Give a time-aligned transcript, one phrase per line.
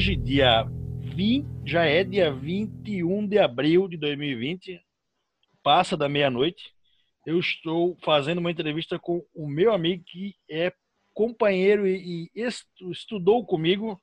[0.00, 0.64] hoje, dia
[1.14, 4.80] 20, já é dia 21 de abril de 2020,
[5.62, 6.74] passa da meia-noite.
[7.26, 10.72] Eu estou fazendo uma entrevista com o meu amigo que é
[11.12, 12.48] companheiro e, e
[12.90, 14.00] estudou comigo,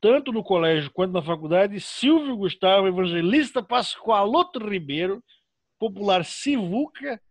[0.00, 5.22] tanto no colégio quanto na faculdade, Silvio Gustavo Evangelista Pascoaloto Ribeiro,
[5.78, 7.22] popular Civuca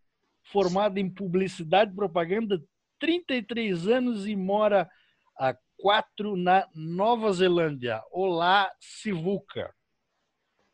[0.45, 2.57] formado em publicidade e propaganda,
[2.99, 4.89] 33 anos e mora
[5.37, 8.03] a 4 na Nova Zelândia.
[8.11, 9.73] Olá, Sivuca.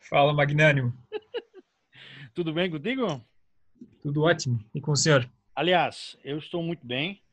[0.02, 0.94] Fala, Magnânimo.
[2.36, 3.26] Tudo bem contigo?
[4.04, 4.60] Tudo ótimo.
[4.76, 5.32] E com o senhor?
[5.56, 7.24] Aliás, eu estou muito bem,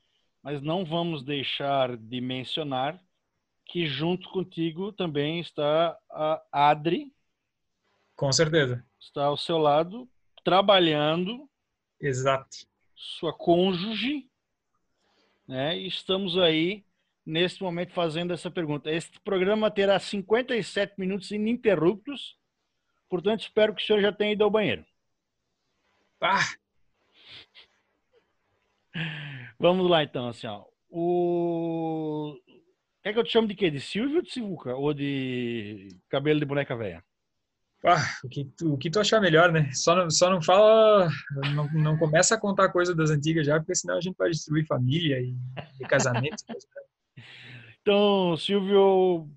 [0.41, 3.03] mas não vamos deixar de mencionar
[3.67, 7.13] que junto contigo também está a Adri.
[8.15, 8.87] Com certeza.
[9.01, 10.09] Está ao seu lado,
[10.45, 11.51] trabalhando.
[12.01, 12.57] Exato.
[12.95, 14.31] Sua cônjuge.
[15.49, 15.77] Né?
[15.77, 16.84] E estamos aí
[17.25, 18.91] neste momento fazendo essa pergunta.
[18.91, 22.37] Este programa terá 57 minutos ininterruptos,
[23.09, 24.85] portanto, espero que o senhor já tenha ido ao banheiro.
[26.21, 26.55] Ah.
[29.59, 30.65] Vamos lá, então, assim, ó.
[30.91, 32.39] O...
[33.03, 33.71] Quer que eu te chame de quê?
[33.71, 34.75] De Silvio ou de Sivuca?
[34.77, 37.05] Ou de cabelo de boneca velha?
[37.87, 39.71] Ah, o, que tu, o que tu achar melhor, né?
[39.75, 41.11] Só não, só não fala,
[41.55, 44.67] não, não começa a contar coisa das antigas já, porque senão a gente vai destruir
[44.67, 45.37] família e,
[45.79, 46.43] e casamento.
[47.87, 49.29] Então, Silvio,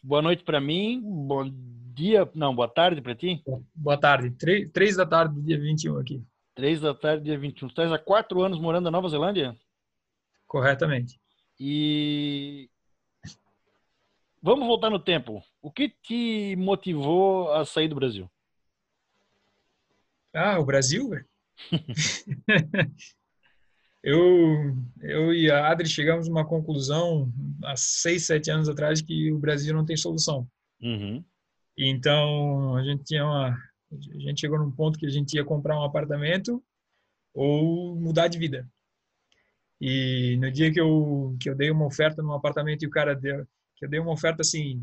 [0.00, 1.50] boa noite para mim, bom
[1.92, 3.42] dia, não, boa tarde para ti.
[3.74, 6.22] Boa tarde, três, três da tarde do dia 21 aqui.
[6.54, 7.66] Três da tarde do dia 21.
[7.66, 9.56] Tu estás há quatro anos morando na Nova Zelândia?
[10.46, 11.18] Corretamente.
[11.58, 12.70] E
[14.40, 15.42] vamos voltar no tempo.
[15.60, 18.30] O que te motivou a sair do Brasil?
[20.32, 21.26] Ah, o Brasil, velho?
[24.02, 27.32] eu, eu e a Adri chegamos a uma conclusão
[27.64, 30.48] há seis, sete anos atrás que o Brasil não tem solução.
[30.80, 31.24] Uhum.
[31.76, 35.78] Então a gente tinha uma, a gente chegou num ponto que a gente ia comprar
[35.78, 36.62] um apartamento
[37.34, 38.68] ou mudar de vida.
[39.80, 43.14] E no dia que eu que eu dei uma oferta num apartamento e o cara
[43.14, 44.82] deu, que eu dei uma oferta assim,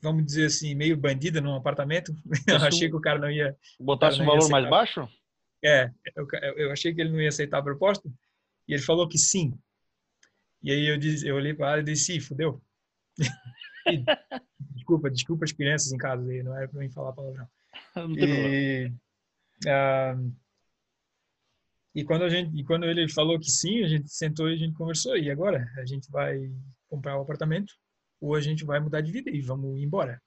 [0.00, 2.14] vamos dizer assim, meio bandida num apartamento,
[2.66, 5.08] achei que o cara não ia botasse um valor mais baixo.
[5.64, 8.06] É, eu, eu achei que ele não ia aceitar a proposta
[8.68, 9.58] e ele falou que sim.
[10.62, 12.62] E aí eu, disse, eu olhei para ele e disse, sim, fudeu.
[14.74, 17.48] desculpa, desculpa as crianças em casa aí, não era para mim falar palavrão.
[18.16, 18.92] E,
[19.66, 20.32] uh,
[21.94, 24.56] e quando a gente, e quando ele falou que sim, a gente sentou e a
[24.56, 25.16] gente conversou.
[25.16, 26.52] E agora a gente vai
[26.88, 27.72] comprar o um apartamento
[28.20, 30.20] ou a gente vai mudar de vida e vamos embora.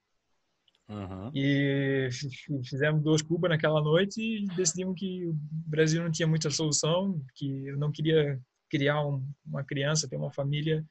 [0.89, 1.31] Uhum.
[1.33, 2.09] E
[2.63, 7.67] fizemos duas cubas naquela noite e decidimos que o Brasil não tinha muita solução, que
[7.67, 8.39] eu não queria
[8.69, 10.85] criar um, uma criança, ter uma família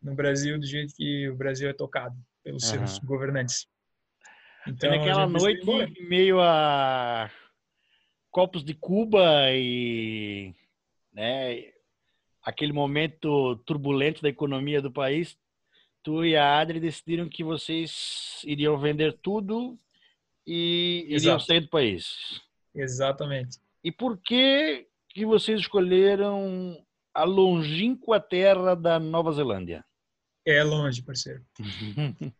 [0.00, 2.86] no Brasil do jeito que o Brasil é tocado pelos uhum.
[2.86, 3.66] seus governantes.
[4.66, 5.64] Então, naquela noite,
[6.08, 7.30] meio a
[8.30, 10.54] copos de Cuba e
[11.12, 11.72] né,
[12.42, 15.36] aquele momento turbulento da economia do país,
[16.02, 19.78] tu e a Adri decidiram que vocês iriam vender tudo
[20.46, 21.22] e Exato.
[21.22, 22.40] iriam sair do país.
[22.74, 23.58] Exatamente.
[23.82, 26.82] E por que que vocês escolheram
[27.12, 29.84] a longínqua terra da Nova Zelândia?
[30.46, 31.44] É longe, parceiro.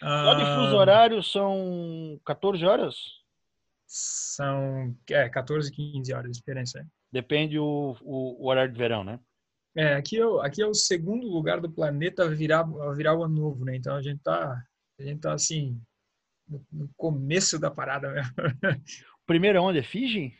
[0.00, 0.78] Só de fuso ah.
[0.78, 2.96] horário são 14 horas?
[3.86, 6.86] São é, 14, 15 horas de diferença.
[7.10, 9.18] Depende o, o, o horário de verão, né?
[9.76, 13.14] É, aqui é, o, aqui é o segundo lugar do planeta a virar, a virar
[13.14, 13.76] o ano novo, né?
[13.76, 14.64] Então a gente tá,
[14.98, 15.78] a gente tá assim,
[16.48, 18.32] no, no começo da parada mesmo.
[19.22, 19.80] O primeiro é onde?
[19.80, 20.32] É Fiji?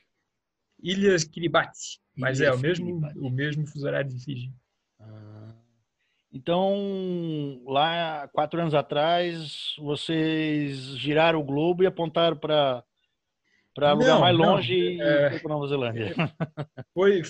[0.80, 2.00] Ilhas Kiribati.
[2.16, 3.18] Mas Ilhas é o mesmo, Kiribati.
[3.18, 4.54] o mesmo fuso horário de Fiji.
[5.00, 5.52] Ah.
[6.32, 12.84] Então, lá, quatro anos atrás, vocês giraram o globo e apontaram para
[13.74, 16.14] para lugar mais longe não, é, e para Nova Zelândia.
[16.94, 17.20] Foi,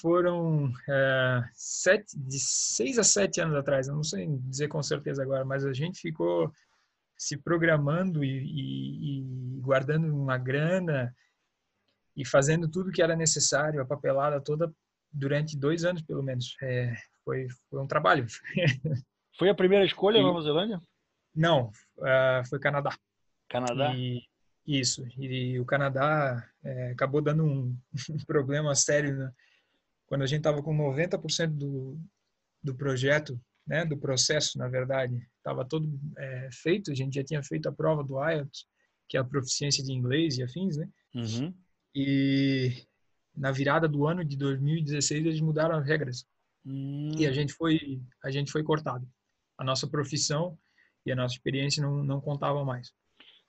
[0.00, 5.22] foram é, sete, de seis a sete anos atrás, eu não sei dizer com certeza
[5.22, 6.52] agora, mas a gente ficou
[7.16, 11.14] se programando e, e, e guardando uma grana
[12.16, 14.72] e fazendo tudo que era necessário, a papelada toda
[15.12, 16.56] durante dois anos pelo menos.
[16.62, 16.94] É,
[17.24, 18.26] foi, foi um trabalho.
[19.38, 20.82] Foi a primeira escolha E- Nova Zelândia?
[21.34, 21.70] Não,
[22.02, 22.90] ah, foi Canadá.
[23.48, 23.94] Canadá?
[23.94, 24.22] E,
[24.66, 25.06] isso.
[25.16, 27.78] E o Canadá é, acabou dando um,
[28.26, 29.32] problema sério né?
[30.10, 31.98] Quando a gente estava com 90% do,
[32.62, 36.90] do projeto, né, do processo, na verdade, estava todo é, feito.
[36.90, 38.66] A gente já tinha feito a prova do IELTS,
[39.08, 40.88] que é a proficiência de inglês e afins, né?
[41.14, 41.54] Uhum.
[41.94, 42.84] E
[43.34, 46.26] na virada do ano de 2016 eles mudaram as regras
[46.64, 49.06] Hum, e a gente foi a gente foi cortado.
[49.56, 50.58] A nossa profissão
[51.04, 52.92] e a nossa experiência não, não contava mais.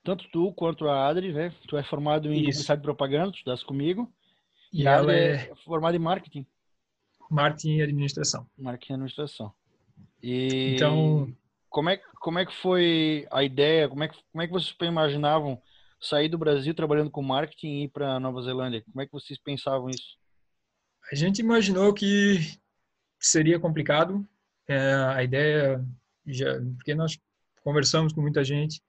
[0.02, 1.54] Tanto tu quanto a Adri, né?
[1.68, 4.12] Tu é formado em publicidade e propaganda, tu estudas comigo.
[4.72, 6.46] E a ela Adri é formada em marketing,
[7.32, 8.46] marketing e administração.
[8.58, 9.52] marketing e administração.
[10.22, 11.34] E Então,
[11.68, 13.88] como é, como é que foi a ideia?
[13.88, 15.60] Como é que, como é que vocês imaginavam
[16.00, 18.82] sair do Brasil trabalhando com marketing e ir para Nova Zelândia?
[18.82, 20.20] Como é que vocês pensavam isso?
[21.10, 22.38] a gente imaginou que
[23.20, 24.26] seria complicado.
[24.68, 25.84] É, a ideia,
[26.26, 27.18] já, porque nós
[27.62, 28.80] conversamos com muita gente,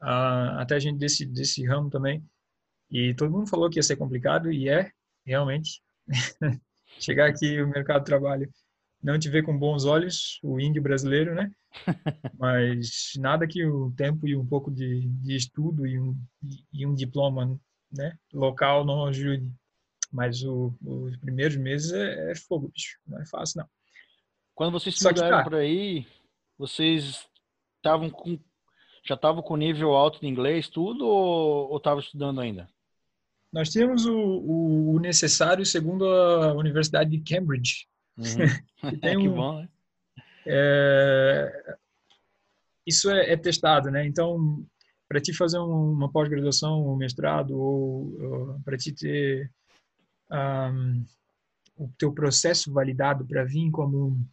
[0.00, 2.24] ah, até gente desse, desse ramo também,
[2.90, 4.90] e todo mundo falou que ia ser complicado, e é,
[5.24, 5.82] realmente.
[6.98, 8.50] Chegar aqui o mercado de trabalho
[9.02, 11.50] não te vê com bons olhos, o índio brasileiro, né?
[12.38, 16.16] Mas nada que o tempo e um pouco de, de estudo e um,
[16.72, 17.58] e um diploma
[17.92, 19.52] né, local não ajude.
[20.12, 22.98] Mas o, os primeiros meses é, é fogo, bicho.
[23.06, 23.68] Não é fácil, não.
[24.54, 25.44] Quando vocês se mudaram tá.
[25.44, 26.06] para aí,
[26.58, 27.28] vocês
[27.76, 28.38] estavam com
[29.04, 32.68] já estavam com nível alto de inglês tudo ou estavam estudando ainda?
[33.56, 37.88] Nós tínhamos o, o, necessário segundo a Universidade de Cambridge.
[38.18, 38.90] Uhum.
[38.90, 39.68] Que tem que um, bom, né?
[40.46, 41.76] é,
[42.86, 44.06] isso é, é testado, né?
[44.06, 44.62] Então,
[45.08, 49.50] para ti fazer um- uma pós-graduação, um mestrado, ou, para ti ter
[50.30, 51.02] ahm,
[51.78, 54.26] o teu processo validado para vir como um,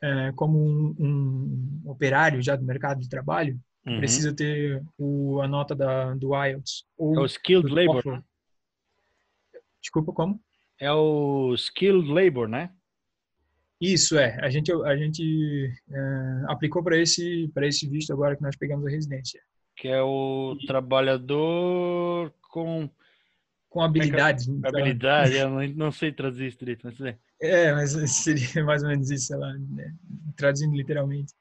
[0.00, 3.98] é, como um, um operário já do mercado de trabalho, Uhum.
[3.98, 6.84] precisa ter o, a nota da, do IELTS.
[6.96, 8.22] Ou É o skilled labor, né?
[9.80, 10.40] Desculpa, como?
[10.78, 12.70] É o skilled labor, né?
[13.80, 18.42] Isso é, a gente a gente é, aplicou para esse para esse visto agora que
[18.42, 19.40] nós pegamos a residência,
[19.76, 22.90] Que é o trabalhador com
[23.68, 24.48] com habilidades.
[24.48, 25.36] então, habilidade.
[25.38, 27.16] Eu não, não sei traduzir isso direito, mas bem.
[27.40, 29.94] É, mas seria mais ou menos isso, sei lá, né?
[30.36, 31.32] traduzindo literalmente.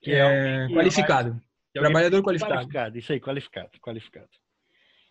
[0.00, 0.18] Que é
[0.64, 1.30] É, qualificado,
[1.72, 2.54] Que alguém trabalhador qualificado.
[2.54, 4.28] Qualificado, isso aí, qualificado, qualificado.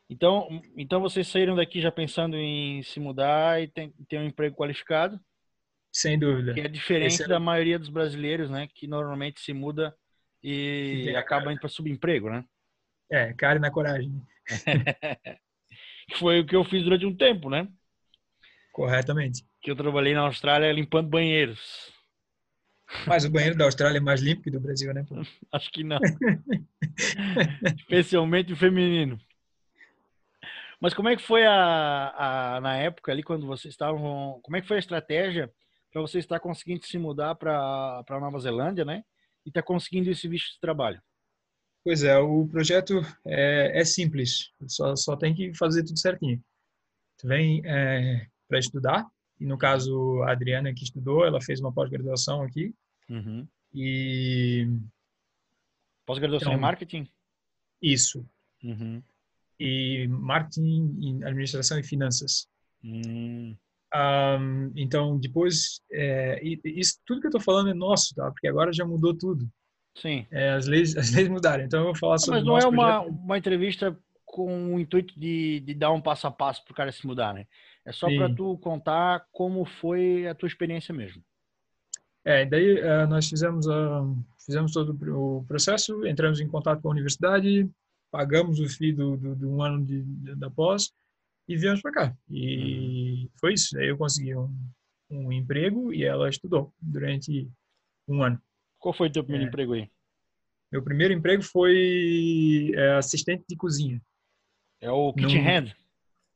[0.10, 4.56] Então, então vocês saíram daqui já pensando em se mudar e tem- ter um emprego
[4.56, 5.20] qualificado,
[5.92, 6.54] sem dúvida.
[6.54, 8.68] que é diferente Esse é- da maioria dos brasileiros, né?
[8.74, 9.94] Que normalmente se muda
[10.42, 12.46] e acaba indo para subemprego, né?
[13.12, 14.22] É, cara na coragem,
[16.20, 17.68] foi o que eu fiz durante um tempo, né?
[18.72, 19.44] corretamente.
[19.60, 21.92] Que eu trabalhei na Austrália limpando banheiros.
[23.06, 25.06] Mas o banheiro da Austrália é mais limpo que do Brasil, né?
[25.52, 26.00] Acho que não.
[27.78, 29.20] Especialmente o feminino.
[30.80, 34.62] Mas como é que foi a, a na época ali quando vocês estavam, como é
[34.62, 35.52] que foi a estratégia
[35.92, 39.04] para você estar conseguindo se mudar para para Nova Zelândia, né?
[39.46, 41.02] E estar conseguindo esse visto de trabalho?
[41.84, 46.44] Pois é, o projeto é, é simples, só, só tem que fazer tudo certinho.
[47.18, 47.62] Tu vem
[48.48, 49.08] para estudar,
[49.40, 52.76] e no caso a Adriana que estudou, ela fez uma pós-graduação aqui,
[53.10, 53.48] Uhum.
[53.74, 54.68] e
[56.06, 57.08] Pós-graduação Então- em marketing?
[57.82, 58.26] isso,
[58.64, 59.02] Uhum.
[59.60, 62.48] e marketing, e administração e finanças.
[62.84, 63.56] Hum.
[63.94, 68.30] Ahm, então, depois, é, isso tudo que eu estou falando é nosso, tá?
[68.32, 69.50] Porque agora já mudou tudo.
[69.98, 70.26] Sim.
[70.32, 71.64] É, as leis, as leis mudaram.
[71.64, 73.20] Então, eu vou falar sobre Mas não é uma, projeto.
[73.24, 76.92] uma entrevista com o intuito de, de dar um passo a passo para o cara
[76.92, 77.46] se mudar, né?
[77.86, 81.24] É só para tu contar como foi a tua experiência mesmo.
[82.30, 84.04] É, daí eh, nós fizemos a,
[84.46, 87.70] fizemos todo o processo, entramos em contato com a universidade,
[88.12, 90.92] pagamos o FII do, do, de um ano de, de- da pós
[91.48, 92.18] e viemos para cá.
[92.30, 93.74] E foi isso.
[93.76, 94.54] Daí eu consegui um,
[95.10, 97.50] um emprego e ela estudou durante
[98.08, 98.42] um ano.
[98.78, 99.48] Qual foi o teu primeiro É.
[99.48, 99.90] emprego aí?
[100.70, 104.02] Meu primeiro emprego foi eh, assistente de cozinha.
[104.82, 105.76] É o Kitchen Num- Hand,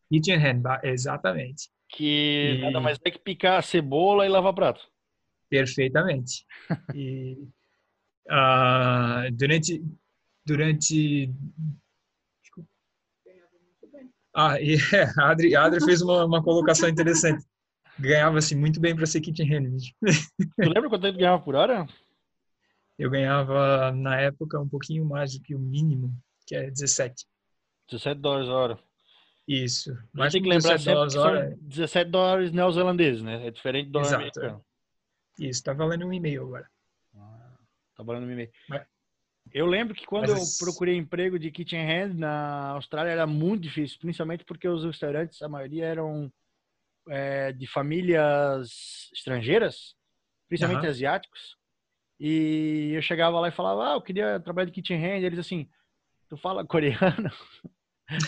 [0.10, 1.70] Kitchen hand, exatamente.
[1.90, 4.90] que E- nada mais é que picar a cebola e lavar prato.
[5.52, 6.46] Perfeitamente.
[6.96, 7.38] E
[8.30, 9.84] ah, durante
[10.46, 11.30] durante
[14.34, 14.78] ah, e
[15.20, 17.46] a Adri, a Adri fez uma, uma colocação interessante.
[18.00, 19.70] Ganhava-se muito bem para ser kitchen hand.
[19.70, 19.94] bicho.
[20.02, 21.86] Tu lembra quanto tu ganhava por hora?
[22.98, 26.16] Eu ganhava na época um pouquinho mais do que o mínimo,
[26.48, 27.26] que é 17.
[27.90, 28.80] 17 dólares a hora.
[29.48, 29.92] Isso.
[30.14, 31.50] Mas tem que lembrar 17 sempre dólares que hora.
[31.50, 33.48] são 17 dólares neozelandeses, né?
[33.48, 34.66] É diferente do dólar Exato, americano.
[35.40, 36.70] Isso, tá valendo um e-mail agora.
[37.16, 37.58] Ah,
[37.96, 38.52] tá valendo um e-mail.
[38.70, 38.86] Mas-
[39.52, 43.64] Eu lembro que quando Mas- eu procurei emprego de kitchen hand na Austrália era muito
[43.64, 46.32] difícil, principalmente porque os restaurantes, a maioria eram
[47.10, 49.96] é, de famílias estrangeiras,
[50.48, 50.90] principalmente Aham.
[50.92, 51.58] asiáticos.
[52.20, 55.22] E eu chegava lá e falava, ah, eu queria trabalhar de kitchen hand.
[55.22, 55.68] E eles assim,
[56.30, 57.32] tu fala coreano,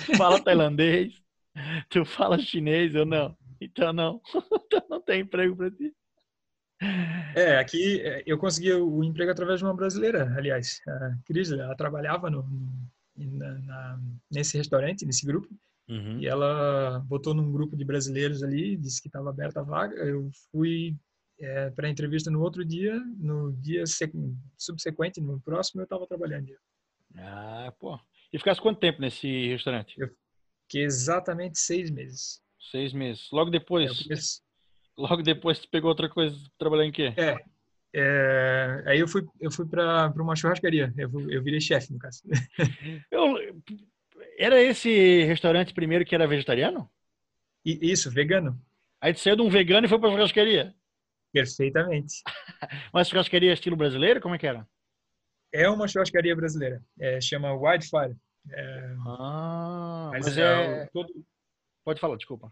[0.07, 1.13] tu fala tailandês,
[1.89, 3.37] tu fala chinês, eu não.
[3.61, 4.19] Então não,
[4.65, 5.93] então não tem emprego para ti.
[7.35, 10.79] É, aqui é, eu consegui o emprego através de uma brasileira, aliás.
[10.87, 12.47] A Cris, ela trabalhava no,
[13.17, 13.99] na- na-
[14.31, 15.47] nesse restaurante, nesse grupo,
[15.89, 16.19] Uhum.
[16.19, 19.95] e ela botou num grupo de brasileiros ali, disse que estava aberta a vaga.
[19.95, 20.95] Eu fui
[21.75, 23.83] para a entrevista no outro dia, no dia
[24.57, 26.53] subsequente, no próximo, eu estava trabalhando.
[27.17, 27.99] Ah, pô.
[28.31, 29.95] E ficasse quanto tempo nesse restaurante?
[30.69, 32.41] Que exatamente seis meses.
[32.71, 33.27] Seis meses.
[33.31, 34.42] Logo É, depois, eu comecei-
[34.97, 37.13] logo depois tu pegou outra coisa, trabalhar em quê?
[37.17, 37.37] é,
[37.93, 40.93] é, aí eu fui, eu fui para uma churrascaria.
[40.97, 42.23] Eu, eu virei chefe, no caso.
[43.11, 43.35] Eu,
[44.37, 46.89] era esse restaurante primeiro que era vegetariano?
[47.63, 48.59] E, isso, vegano.
[48.99, 50.73] Aí tu saiu de um vegano e foi pra churrascaria.
[51.31, 52.21] Perfeitamente.
[52.93, 54.67] Mas churrascaria estilo brasileiro, como é que era?
[55.51, 56.81] É uma churrascaria brasileira.
[56.99, 58.15] É, chama Wildfire.
[59.05, 60.85] Ah, Mas, mas é, é...
[60.87, 61.13] todo,
[61.83, 62.51] Pode falar, desculpa.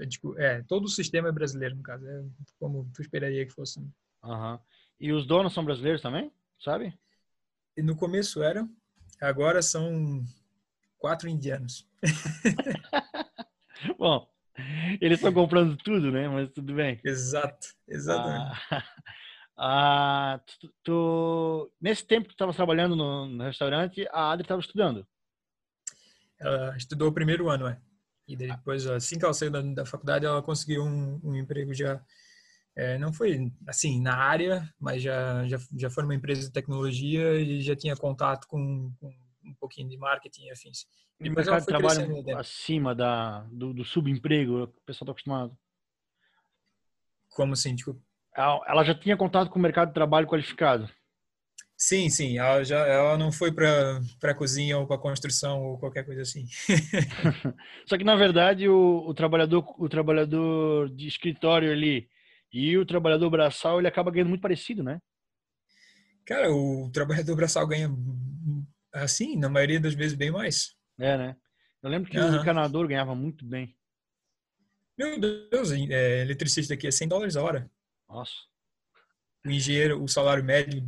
[0.00, 2.06] É, tipo, é, todo o sistema é brasileiro, no caso.
[2.06, 2.24] É
[2.58, 3.80] como tu esperaria que fosse.
[4.24, 4.58] Aham.
[4.98, 6.32] E os donos são brasileiros também?
[6.58, 6.98] Sabe?
[7.76, 8.68] E no começo eram,
[9.20, 10.22] agora são
[10.98, 11.86] quatro indianos.
[13.98, 14.28] Bom,
[15.00, 16.28] eles estão comprando tudo, né?
[16.28, 17.00] Mas tudo bem.
[17.04, 18.60] Exato, exatamente.
[18.68, 18.84] Ah,
[19.56, 24.60] ah, tu, tu- nesse tempo que tu estava trabalhando no, no restaurante, a Adri estava
[24.60, 25.06] estudando.
[26.38, 27.80] Ela estudou o primeiro ano, é.
[28.30, 31.74] E daí depois, assim que ela saiu da, da faculdade, ela conseguiu um, um emprego
[31.74, 32.00] já.
[32.76, 37.40] é, não foi assim na área, mas já, já, já foi numa empresa de tecnologia
[37.40, 39.08] e já tinha contato com, com
[39.44, 40.86] um pouquinho de marketing e afins.
[41.18, 42.38] E ela mercado de trabalho dentro.
[42.38, 45.58] acima da, do, do subemprego, o pessoal está acostumado.
[47.30, 48.00] Como assim, tipo,
[48.36, 50.88] ela já tinha contato com o mercado de trabalho qualificado.
[51.82, 56.04] Sim, sim, ela já ela não foi para para cozinha ou para construção ou qualquer
[56.04, 56.44] coisa assim.
[57.88, 62.06] Só que na verdade o, o trabalhador o trabalhador de escritório ali
[62.52, 65.00] e o trabalhador braçal ele acaba ganhando muito parecido, né?
[66.26, 67.88] Cara, o trabalhador braçal ganha
[68.92, 70.76] assim, na maioria das vezes bem mais.
[70.98, 71.36] É, né?
[71.82, 72.42] Eu lembro que o Aham.
[72.42, 73.74] encanador ganhava muito bem.
[74.98, 77.70] Meu Deus, é, eletricista aqui é 100 dólares a hora.
[78.06, 78.34] Nossa.
[79.46, 80.84] O engenheiro, o salário médio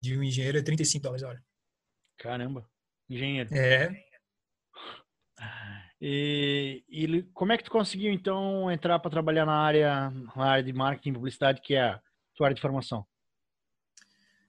[0.00, 1.44] de um engenheiro é 35 dólares a hora.
[2.18, 2.68] Caramba.
[3.08, 3.54] Engenheiro.
[3.54, 3.90] É,
[6.00, 10.62] E, e como é que tu conseguiu então entrar para trabalhar na área, na área
[10.62, 12.02] de marketing e publicidade, que é a
[12.34, 13.06] tua área de formação?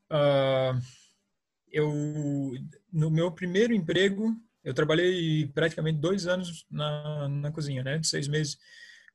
[0.10, 0.80] ah,
[1.72, 1.92] eu
[2.92, 8.02] no meu primeiro emprego eu trabalhei praticamente dois anos na, na cozinha, né?
[8.04, 8.58] Seis meses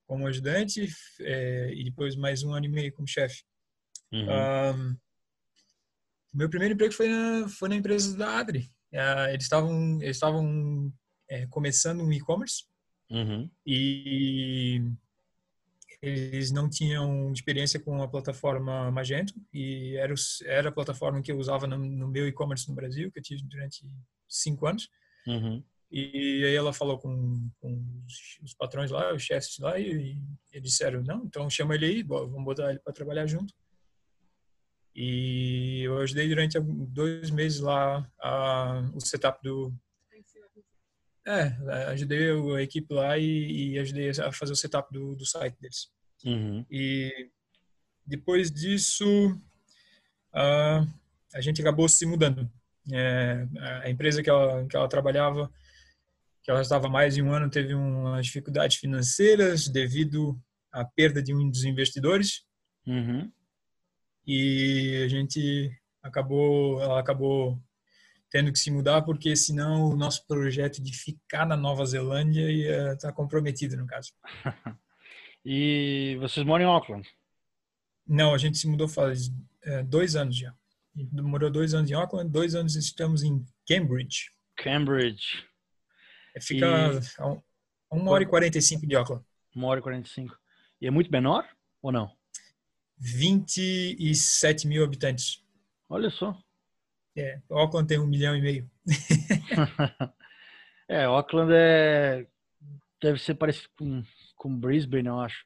[0.07, 0.89] como ajudante
[1.21, 3.43] é, e depois mais um ano e meio como chefe.
[4.13, 4.31] Uhum.
[4.31, 4.97] Ahn,
[6.35, 8.71] meu primeiro emprego foi na, foi na empresa da Adri.
[8.93, 10.93] Ah, eles estavam eles estavam
[11.29, 12.65] é, começando um e-commerce
[13.11, 13.51] Uhum.
[13.67, 14.83] e
[16.03, 21.33] eles não tinham experiência com a plataforma Magento e era, os- era a plataforma que
[21.33, 23.87] eu usava no, no meu e-commerce no Brasil, que eu tive durante
[24.29, 24.89] cinco anos.
[25.27, 25.63] Uhum.
[25.91, 28.03] E aí ela falou com, com
[28.43, 30.19] os, patrões lá, os chefes lá, e, e
[30.53, 33.55] eles disseram, não, então chama ele aí, vamos botar ele para trabalhar junto.
[34.95, 39.73] E eu ajudei durante dois meses lá a, o setup do...
[41.27, 41.57] É,
[41.89, 45.91] ajudei a equipe lá e, e ajudei a fazer o setup do, do site deles.
[46.25, 46.67] Uhum.
[46.71, 47.31] E
[48.07, 49.41] depois disso,
[50.35, 50.87] ah,
[51.35, 52.51] a gente acabou se mudando.
[52.93, 53.47] É,
[53.83, 55.51] a empresa que ela, que ela trabalhava,
[56.43, 60.39] que ela estava mais de um ano, teve umas dificuldades financeiras devido
[60.71, 62.45] à perda de um dos investidores
[62.87, 63.31] Uhum.
[64.27, 65.71] E a gente
[66.03, 67.61] acabou, ela acabou
[68.31, 72.93] tendo que se mudar porque senão o nosso projeto de ficar na Nova Zelândia ia
[72.95, 74.13] estar comprometido no caso.
[75.47, 77.07] E vocês moram em Auckland?
[78.07, 79.31] Não, a gente se mudou faz
[79.63, 80.55] é, dois anos já.
[81.13, 84.31] Morou dois anos em Auckland, dois anos estamos em Cambridge.
[84.57, 85.45] Cambridge.
[86.35, 87.43] É, Fica E- a um-
[87.91, 89.23] a uma hora e quarenta e cinco de Auckland.
[89.55, 90.35] Uma hora e 45.
[90.81, 91.47] E é muito menor
[91.83, 92.11] ou não?
[92.99, 95.43] 27 mil habitantes.
[95.89, 96.37] Olha só.
[97.17, 98.71] É, Auckland tem um milhão e meio.
[100.89, 102.27] é, Auckland é.
[103.01, 104.03] Deve ser parecido com,
[104.37, 105.45] com Brisbane, eu acho.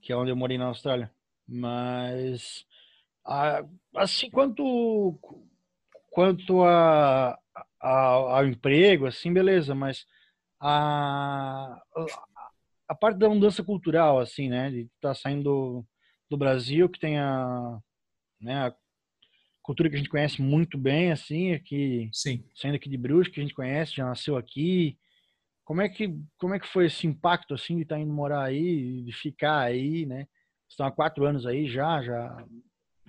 [0.00, 1.10] Que é onde eu morei na Austrália.
[1.46, 2.64] Mas
[3.94, 5.18] assim quanto
[6.10, 7.38] quanto a,
[7.80, 10.06] a, ao emprego, assim, beleza, mas
[10.58, 11.78] a,
[12.88, 15.84] a parte da mudança cultural, assim, né, de estar tá saindo
[16.28, 17.78] do, Brasil, que tem a,
[18.40, 18.74] né, a
[19.62, 22.44] cultura que a gente conhece muito bem, assim, aqui, Sim.
[22.54, 24.98] saindo aqui de Brusque, que a gente conhece, já nasceu aqui.
[25.64, 28.44] Como é que, como é que foi esse impacto, assim, de estar tá indo morar
[28.44, 30.28] aí, de ficar aí, né?
[30.68, 32.44] Estão há quatro anos aí já, já.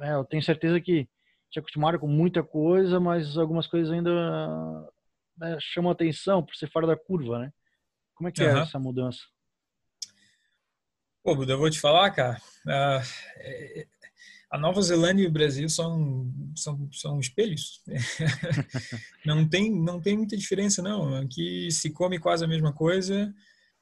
[0.02, 1.08] É, eu tenho certeza que
[1.52, 4.12] se acostumaram com muita coisa, mas algumas coisas ainda
[5.38, 7.54] né, chamam atenção por ser fora da curva, né?
[8.16, 8.58] Como é que uhum.
[8.58, 9.20] é essa mudança?
[11.28, 12.42] Pô, Buda, eu vou te falar, cara.
[12.66, 13.86] Uh,
[14.50, 17.84] a Nova Zelândia e o Brasil são são, são espelhos.
[19.26, 21.18] não tem não tem muita diferença não.
[21.18, 23.36] Aqui se come quase a mesma coisa.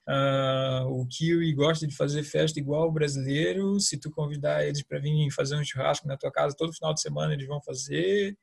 [0.10, 3.80] Uh, o Kiwi gosta de fazer festa igual o brasileiro.
[3.80, 7.02] Se tu convidar eles para vir fazer um churrasco na tua casa todo final de
[7.02, 8.36] semana, eles vão fazer.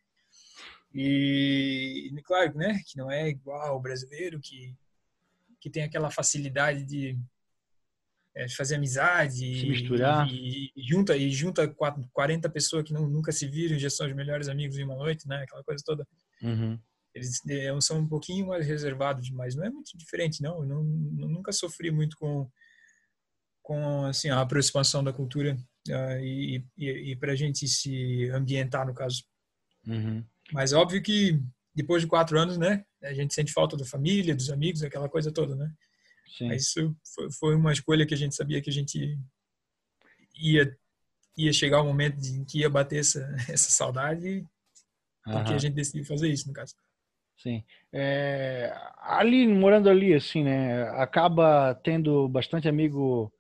[0.95, 4.73] E, claro, né, que não é igual o brasileiro que
[5.61, 7.19] que tem aquela facilidade de
[8.35, 10.27] é, fazer amizade se misturar.
[10.29, 11.69] e, e, junta e junta
[12.13, 15.29] 40 pessoas que não, nunca se viram já são os melhores amigos em uma noite
[15.29, 15.43] né?
[15.43, 16.07] Aquela coisa toda.
[16.43, 16.79] Uhum.
[17.15, 20.61] eles é, são um pouquinho mais reservados mas não é muito diferente não.
[20.61, 22.49] Eu não, nunca sofri muito com
[23.63, 25.57] com assim a aproximação da cultura
[25.89, 29.23] uh, e, e, e para a gente se ambientar no caso.
[29.85, 30.25] Uhum.
[30.53, 31.43] mas óbvio que
[31.75, 35.33] depois de quatro anos né a gente sente falta da família dos amigos aquela coisa
[35.33, 35.73] toda né
[36.27, 36.51] Sim.
[36.53, 36.97] Isso
[37.39, 39.19] foi uma escolha que a gente sabia que a gente
[40.35, 40.77] ia
[41.37, 44.47] ia chegar o momento em que ia bater essa, essa saudade
[45.25, 46.75] porque a gente decidiu fazer isso no caso.
[47.37, 47.65] Sim.
[47.93, 53.33] É, ali, morando ali, assim, né, acaba tendo bastante amigo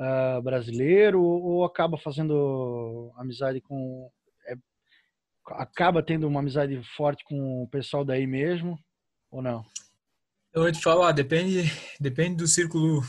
[0.00, 4.10] uh, brasileiro ou acaba fazendo amizade com...
[4.46, 4.54] É,
[5.50, 8.78] acaba tendo uma amizade forte com o pessoal daí mesmo
[9.30, 9.64] ou não?
[10.54, 11.62] Eu vou te falar, depende,
[12.00, 13.02] depende do círculo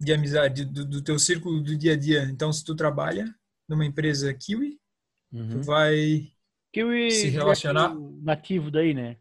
[0.00, 2.24] de amizade, do, do teu círculo do dia a dia.
[2.24, 3.32] Então, se tu trabalha
[3.68, 4.80] numa empresa Kiwi,
[5.32, 5.50] uhum.
[5.50, 6.32] tu vai
[6.72, 7.92] Kiwi se relacionar...
[7.92, 9.16] É nativo daí, né?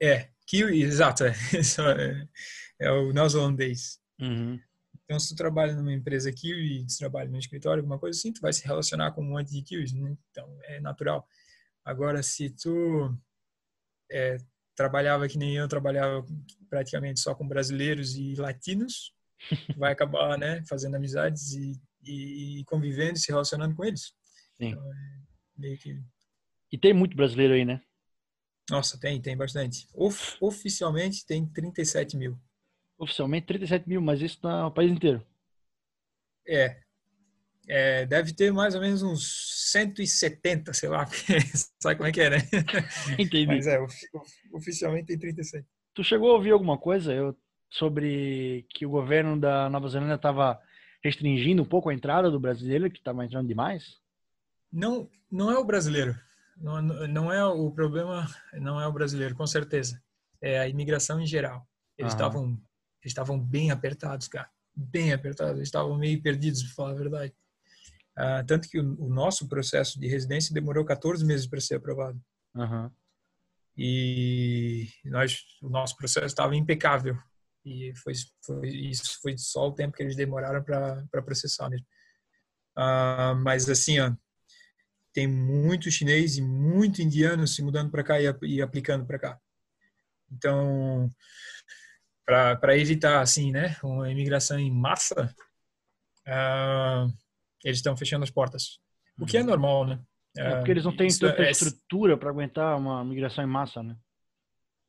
[0.00, 4.00] É, Kiwi, exato, é, é, é o neozelandês.
[4.18, 4.58] Uhum.
[5.04, 8.40] Então, se tu trabalha numa empresa Kiwi, se trabalha num escritório, alguma coisa assim, tu
[8.40, 10.16] vai se relacionar com um monte de Kiwis, né?
[10.30, 11.28] então é natural.
[11.84, 13.14] Agora, se tu
[14.10, 14.38] é,
[14.76, 16.24] trabalhava que nem eu, trabalhava
[16.68, 19.12] praticamente só com brasileiros e latinos,
[19.76, 24.12] vai acabar, né, fazendo amizades e, e, convivendo, se relacionando com eles.
[24.54, 24.68] Sim.
[24.68, 24.92] Então,
[25.64, 26.00] é que...
[26.70, 27.80] E tem muito brasileiro aí, né?
[28.68, 29.86] Nossa, tem, tem bastante.
[29.94, 32.38] Of, oficialmente tem 37 mil.
[32.98, 35.24] Oficialmente 37 mil, mas isso no país inteiro.
[36.46, 36.80] É,
[37.68, 41.06] é, deve ter mais ou menos uns 170, sei lá,
[41.80, 42.36] sabe como é que é, né?
[43.18, 43.46] Entendi.
[43.46, 43.78] Mas é,
[44.52, 45.66] oficialmente tem 37.
[45.94, 47.36] Tu chegou a ouvir alguma coisa eu,
[47.70, 50.60] sobre que o governo da Nova Zelândia estava
[51.02, 53.96] restringindo um pouco a entrada do brasileiro, que estava entrando demais?
[54.72, 56.16] Não, não é o brasileiro.
[56.56, 60.02] Não, não é o problema, não é o brasileiro, com certeza.
[60.40, 61.66] É a imigração em geral.
[61.98, 62.58] Eles estavam
[63.04, 64.50] estavam bem apertados, cara.
[64.74, 65.56] Bem apertados.
[65.56, 67.34] Eles estavam meio perdidos, para falar a verdade.
[68.16, 72.18] Ah, tanto que o, o, nosso processo de residência demorou 14 meses para ser aprovado.
[72.54, 72.90] Uhum.
[73.76, 77.16] E nós, o nosso processo estava impecável.
[77.64, 81.86] E foi, foi, isso foi só o tempo que eles demoraram para processar mesmo.
[82.74, 84.12] Ah, mas assim, ó,
[85.12, 89.40] tem muito chinês e muito indiano se mudando para cá e, e aplicando para cá.
[90.30, 91.10] Então,
[92.24, 95.34] para evitar assim, né, uma imigração em massa,
[96.26, 97.25] uh,
[97.66, 98.78] eles estão fechando as portas.
[99.20, 99.46] O que é uhum.
[99.46, 100.00] normal, né?
[100.36, 101.50] É porque eles não têm tanta é...
[101.50, 103.96] estrutura para aguentar uma migração em massa, né?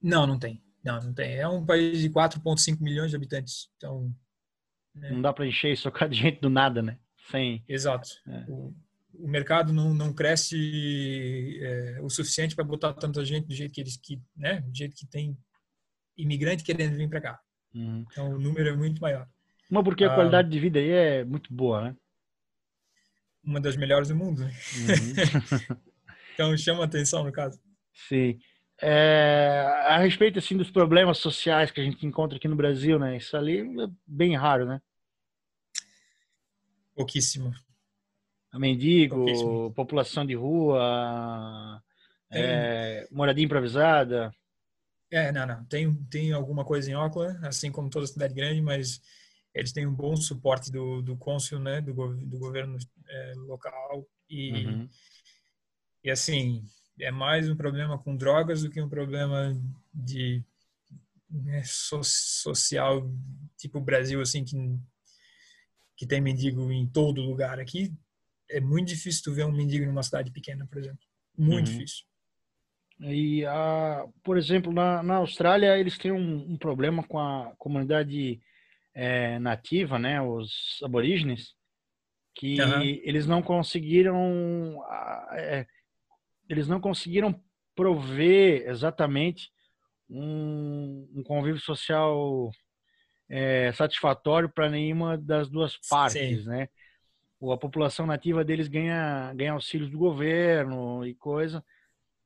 [0.02, 0.62] Não, não tem.
[0.84, 1.36] Não, não tem.
[1.36, 3.70] É um país de 4,5 milhões de habitantes.
[3.78, 4.14] Então.
[4.94, 5.10] Né?
[5.12, 7.00] Não dá para encher e socar de gente do nada, né?
[7.32, 7.64] Sem.
[7.68, 8.10] Exato.
[8.28, 8.46] É.
[8.48, 8.76] O,
[9.16, 13.82] o, mercado não, não cresce é, o suficiente para botar tanta gente do jeito que
[13.82, 14.62] eles que, né?
[14.62, 15.36] Do jeito que tem
[16.16, 17.40] imigrante querendo vir para cá.
[17.74, 18.06] Uhum.
[18.12, 19.28] Então o número é muito maior.
[19.70, 21.96] Uma porque a ah, qualidade de vida aí é muito boa, né?
[23.48, 24.42] Uma das melhores do mundo.
[24.42, 25.78] Uhum.
[26.34, 27.60] então chama atenção no caso.
[28.10, 28.38] Sim.
[28.80, 33.18] É, a respeito assim dos problemas sociais que a gente encontra aqui no Brasil, né?
[33.18, 34.82] Isso ali é bem raro, né?
[36.94, 37.54] Pouquíssimo.
[38.52, 39.74] A mendigo, Pouquíssimo.
[39.74, 41.82] população de rua,
[42.32, 44.32] é, moradia improvisada.
[45.10, 45.66] É, não, não.
[45.66, 49.02] Tem, tem alguma coisa em Auckland, assim como toda cidade grande, mas
[49.54, 52.78] eles têm um bom suporte do, do cônsul, né, do, do governo
[53.10, 54.08] é, local.
[54.30, 54.90] E uhum.
[56.04, 56.64] e assim
[57.00, 59.56] é mais um problema com drogas do que um problema
[59.94, 60.44] de
[61.30, 63.10] né, so, social
[63.58, 64.56] tipo Brasil assim que
[65.96, 67.92] que tem mendigo em todo lugar aqui.
[68.50, 71.00] É muito difícil tu ver um mendigo numa cidade pequena por exemplo.
[71.38, 71.74] Muito uhum.
[71.74, 72.06] difícil.
[73.00, 78.42] E a por exemplo na, na Austrália eles têm um, um problema com a comunidade
[78.94, 81.57] é, nativa né os aborígenes
[82.38, 82.82] que uhum.
[83.04, 84.84] eles não conseguiram
[85.32, 85.66] é,
[86.48, 87.40] eles não conseguiram
[87.76, 89.52] prover exatamente
[90.10, 92.52] um, um convívio social
[93.28, 96.50] é, satisfatório para nenhuma das duas partes, Sim.
[96.50, 96.70] né?
[97.52, 101.64] a população nativa deles ganha, ganha auxílios do governo e coisa,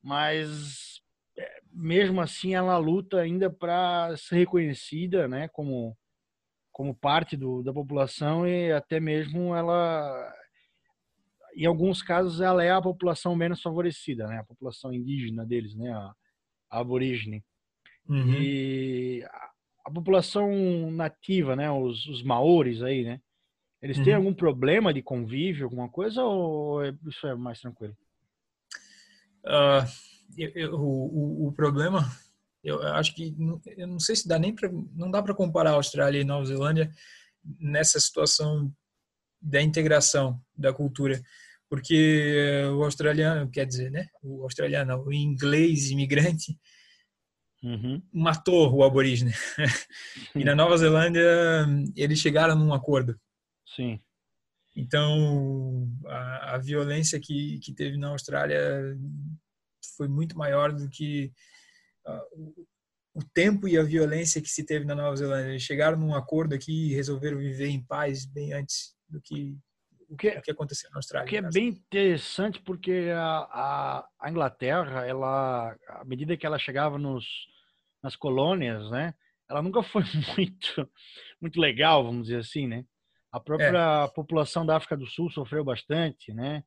[0.02, 1.02] mas
[1.36, 5.96] é, mesmo assim ela luta ainda para ser reconhecida, né, como
[6.72, 10.32] como parte do, da população e até mesmo ela
[11.54, 14.38] em alguns casos ela é a população menos favorecida, né?
[14.38, 15.92] A população indígena deles, né?
[15.92, 16.14] A,
[16.70, 17.44] a aborígene.
[18.08, 18.34] Uhum.
[18.40, 19.50] E a,
[19.86, 21.70] a, população nativa, né?
[21.70, 23.20] Os, os maores aí, né?
[23.80, 24.04] Eles uhum.
[24.04, 27.96] têm algum problema de convívio, alguma coisa, ou é, isso é mais tranquilo?
[29.44, 29.84] Uh,
[30.38, 32.08] eu, eu, o, o, problema,
[32.62, 33.34] eu acho que
[33.76, 36.44] eu não sei se dá nem para não dá para comparar a Austrália e Nova
[36.46, 36.90] Zelândia
[37.58, 38.72] nessa situação
[39.40, 41.20] da integração da cultura,
[41.68, 46.56] porque o australiano, quer dizer, né, o australiano, o inglês imigrante
[47.60, 48.00] uhum.
[48.12, 49.32] matou o aborígene.
[50.36, 53.18] e na Nova Zelândia eles chegaram num acordo.
[53.74, 54.00] Sim.
[54.76, 58.96] Então a, a violência que que teve na Austrália
[59.96, 61.32] foi muito maior do que
[63.14, 65.50] o tempo e a violência que se teve na Nova Zelândia.
[65.50, 69.56] Eles chegaram num acordo aqui e resolveram viver em paz bem antes do que
[70.08, 71.26] o que, o que aconteceu na Austrália.
[71.26, 76.98] O que é bem interessante porque a, a, Inglaterra, ela, à medida que ela chegava
[76.98, 77.24] nos,
[78.02, 79.14] nas colônias, né,
[79.48, 80.02] ela nunca foi
[80.36, 80.90] muito,
[81.40, 82.84] muito legal, vamos dizer assim, né?
[83.30, 84.08] A própria é.
[84.14, 86.62] população da África do Sul sofreu bastante, né?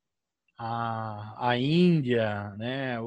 [0.57, 2.97] A, a Índia, né?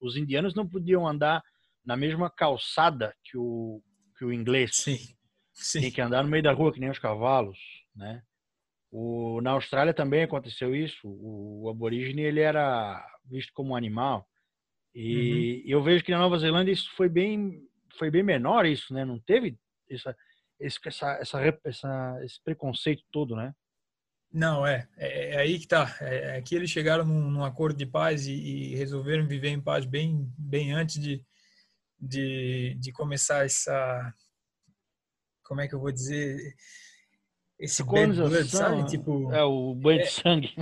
[0.00, 1.42] os indianos não podiam andar
[1.86, 3.80] na mesma calçada que o,
[4.18, 4.72] que o inglês.
[4.74, 4.98] Sim.
[5.54, 5.80] Sim.
[5.80, 7.58] Tem que andar no meio da rua que nem os cavalos,
[7.94, 8.22] né?
[8.90, 11.08] O, na Austrália também aconteceu isso.
[11.08, 14.26] O, o aborígene ele era visto como um animal.
[14.94, 15.70] E uhum.
[15.70, 17.62] eu vejo que na Nova Zelândia isso foi bem,
[17.98, 19.04] foi bem menor isso, né?
[19.04, 19.58] Não teve
[19.90, 20.14] essa,
[20.60, 23.54] esse, essa, essa, essa, esse preconceito todo, né?
[24.32, 25.96] Não, é, é, é aí que tá.
[26.00, 29.60] É, é que eles chegaram num, num acordo de paz e, e, resolveram viver em
[29.60, 31.24] paz bem, bem antes de,
[31.98, 34.12] de, de começar essa,
[35.44, 36.54] como é que eu vou dizer,
[37.58, 38.86] esse bad blood, sabe?
[38.86, 40.54] Tipo, é o banho é, de sangue.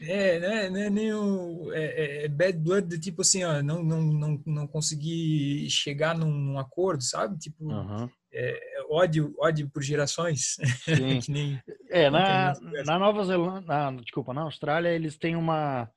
[0.00, 0.70] É, né?
[0.70, 4.02] Não é nem o é, é, é bad blood do tipo assim, ó, não não
[4.02, 7.38] não não conseguir chegar num, num acordo, sabe?
[7.38, 8.08] Tipo, uhum.
[8.32, 10.56] é, ódio ódio por gerações.
[11.28, 12.54] nem, é na
[12.84, 15.90] na Nova Zelândia, na, desculpa, na Austrália eles têm uma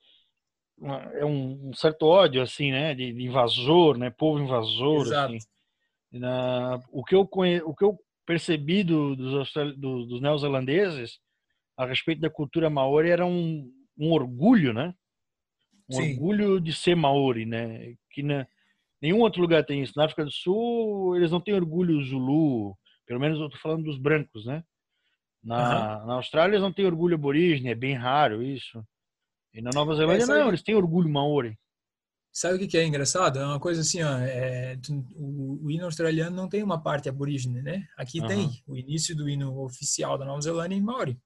[1.13, 2.93] é um, um, certo ódio assim, né?
[2.93, 4.09] De, de invasor, né?
[4.09, 5.07] Povo invasor.
[5.07, 5.35] Exato.
[5.35, 5.47] Assim.
[6.11, 11.19] Na, o que eu conhe, o que eu percebi do, dos, do, dos neozelandeses
[11.77, 14.93] a respeito da cultura maori era um, um orgulho, né?
[15.89, 16.13] Um Sim.
[16.13, 17.95] orgulho de ser maori, né?
[18.11, 18.45] Que na,
[19.01, 19.93] nenhum outro lugar tem isso.
[19.95, 23.97] Na África do Sul, eles não têm orgulho zulu, pelo menos eu estou falando dos
[23.97, 24.63] brancos, né?
[25.43, 26.07] Na, uhum.
[26.07, 28.83] na Austrália, eles não têm orgulho aborígene, é bem raro isso.
[29.53, 31.57] E na Nova Zelândia, é, não, eles têm orgulho maori.
[32.31, 33.39] Sabe o que é engraçado?
[33.39, 34.77] É uma coisa assim, ó, é,
[35.15, 37.87] o, o, hino australiano não tem uma parte aborígene, né?
[37.97, 38.27] Aqui uhum.
[38.27, 41.19] tem o início do hino oficial da Nova Zelândia em Maori.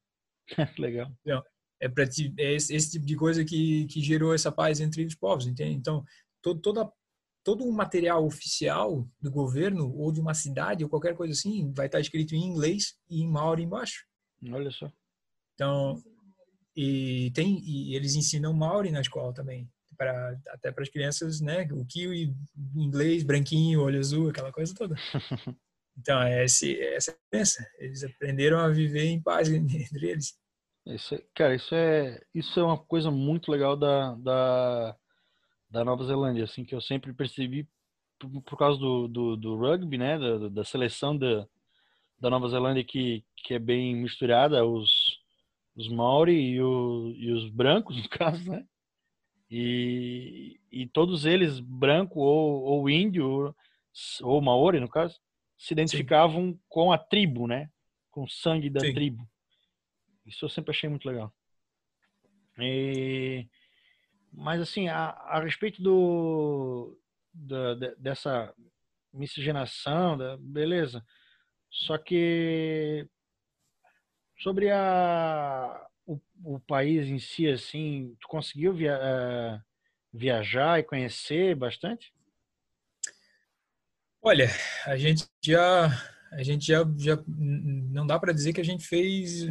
[0.79, 1.12] Legal.
[1.21, 1.43] Então,
[1.81, 5.15] é, pra, é esse, esse, tipo de coisa que, que gerou essa paz entre os
[5.15, 5.75] povos, entende?
[5.75, 6.03] Então,
[6.41, 6.91] todo, toda,
[7.43, 11.88] todo o material oficial do governo ou de uma cidade ou qualquer coisa assim vai
[11.88, 14.05] estar escrito em inglês e em Maori embaixo.
[14.51, 14.89] Olha só.
[15.53, 16.01] Então,
[16.75, 21.67] e tem e eles ensinam Maori na escola também para até para as crianças, né?
[21.71, 22.36] O kiwi,
[22.75, 24.95] inglês, branquinho, olho azul, aquela coisa toda.
[25.95, 27.71] Então, é esse, essa é a diferença.
[27.77, 30.36] Eles aprenderam a viver em paz entre eles.
[30.88, 34.97] Isso, cara, isso é, isso é uma coisa muito legal da, da,
[35.69, 37.69] da Nova Zelândia, assim, que eu sempre percebi
[38.19, 40.17] por, por causa do, do, do, rugby, né?
[40.17, 41.47] Da, da seleção da,
[42.19, 45.03] da Nova Zelândia que, que é bem misturada, os,
[45.75, 48.65] os Maori e, o, e os brancos, no caso, né?
[49.49, 53.55] E, e todos eles, branco ou, ou índio,
[54.21, 55.19] ou maori no caso,
[55.57, 56.59] se identificavam Sim.
[56.67, 57.69] com a tribo, né?
[58.13, 58.93] com sangue da Sim.
[58.93, 59.27] tribo.
[60.23, 61.33] Isso eu sempre achei muito legal.
[62.59, 63.49] E,
[64.31, 66.95] mas assim, a, a respeito do
[67.33, 68.53] da, de- dessa
[69.12, 71.03] miscigenação, da, beleza.
[71.71, 73.09] Só que
[74.38, 79.60] sobre a o, o país em si, assim, tu conseguiu via, eh,
[80.13, 82.13] viajar e conhecer bastante?
[84.22, 84.48] Olha,
[84.86, 85.88] a gente já,
[86.32, 89.46] a gente já, já não dá para dizer que a gente fez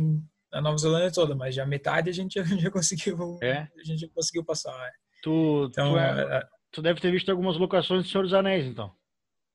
[0.50, 3.68] a Nova Zelândia toda, mas já metade a gente já, já conseguiu, É?
[3.78, 4.74] a gente já conseguiu passar.
[4.88, 4.92] é.
[5.22, 8.66] Tu, Então, tu, é- é- tu deve ter visto algumas locações de Senhor dos Anéis,
[8.66, 8.94] então.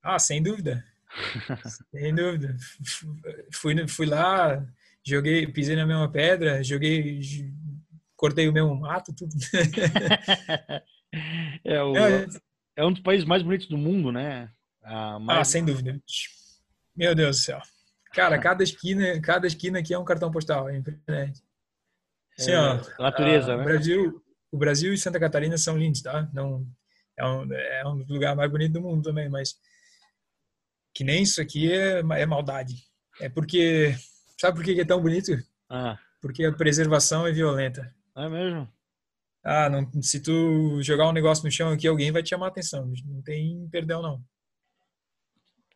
[0.01, 0.83] ah, sem dúvida,
[1.91, 2.55] sem dúvida.
[3.53, 4.63] Fui, fui lá,
[5.07, 7.21] joguei, pisei na mesma pedra, joguei,
[8.15, 9.33] cortei o mesmo mato, tudo.
[11.63, 12.27] É, o, É,
[12.75, 14.51] é um dos países mais bonitos do mundo, né?
[14.83, 15.97] Ah, mais, sem dúvida.
[16.93, 17.61] Meu Deus do céu.
[18.13, 21.41] Cara, cada esquina, cada esquina aqui é um cartão postal, é impressionante.
[22.37, 23.63] Assim, É, ó, natureza, ah, né?
[23.63, 26.29] O Brasil, o Brasil e Santa Catarina são lindos, tá?
[26.33, 26.67] Não
[27.17, 29.55] é um, é um dos lugares mais bonitos do mundo também, mas
[30.93, 32.75] que nem isso aqui é, é maldade.
[33.21, 33.95] É porque
[34.39, 35.31] sabe por que é tão bonito?
[35.69, 37.93] Ah, Porque a preservação é violenta.
[38.15, 38.67] é mesmo?
[39.43, 42.49] Ah, não, se tu jogar um negócio no chão aqui, alguém vai te chamar a
[42.49, 42.91] atenção.
[43.05, 44.23] Não tem perdão não.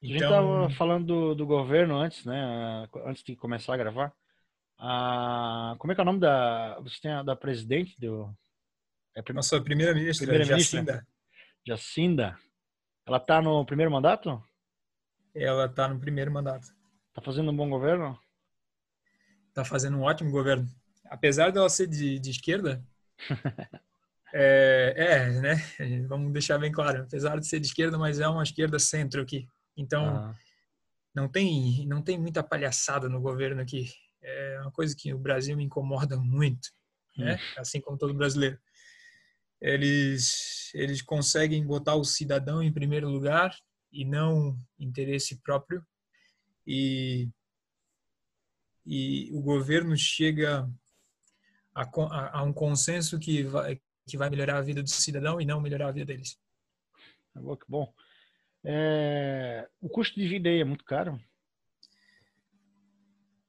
[0.01, 2.87] A gente Então, tava falando do, do governo antes, né?
[3.05, 4.11] Antes de começar a gravar.
[4.77, 6.79] Ah, como é que é o nome da.
[6.81, 8.33] Você tem a da presidente do.
[9.15, 10.79] É prim- nossa primeira-ministra, Primeira-ministra.
[10.79, 11.07] Jacinda,
[11.65, 12.37] Jacinda?
[13.05, 14.41] Ela tá no primeiro mandato?
[15.35, 16.67] ela tá no primeiro mandato.
[17.13, 18.17] Tá fazendo um bom governo?
[19.53, 20.67] Tá fazendo um ótimo governo.
[21.05, 22.83] Apesar dela ser de, de esquerda,
[24.33, 25.55] é, é, né?
[26.07, 27.03] Vamos deixar bem claro.
[27.03, 29.47] Apesar de ser de esquerda, mas é uma esquerda centro aqui.
[29.75, 30.35] Então, Ah,
[31.13, 33.91] não tem não tem muita palhaçada no governo aqui.
[34.21, 36.69] É uma coisa que o Brasil me incomoda muito,
[37.17, 37.39] né?
[37.57, 38.57] Assim como todo brasileiro.
[39.59, 43.53] Eles eles conseguem botar o cidadão em primeiro lugar
[43.91, 45.85] e não interesse próprio.
[46.65, 47.29] E
[48.85, 50.69] e o governo chega
[51.73, 55.45] a, a, a um consenso que vai que vai melhorar a vida do cidadão e
[55.45, 56.37] não melhorar a vida deles.
[57.35, 57.93] é bom, que bom.
[58.63, 61.17] É, o custo de vida aí é muito caro?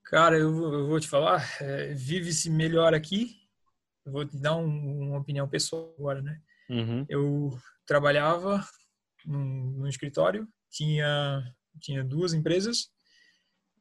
[0.04, 3.40] Cara, eu, vou- eu vou te falar, é, vive-se melhor aqui.
[4.04, 6.40] Eu vou te dar um- uma opinião pessoal agora, né?
[6.68, 7.06] Uhum.
[7.08, 8.64] Eu trabalhava
[9.24, 11.42] num, num escritório, tinha
[11.80, 12.90] tinha duas empresas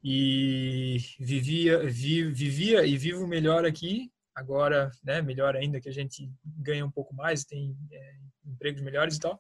[0.03, 4.11] e vivia vi, vivia e vivo melhor aqui.
[4.33, 5.21] Agora, né?
[5.21, 9.39] Melhor ainda que a gente ganha um pouco mais, tem é, empregos melhores e tal,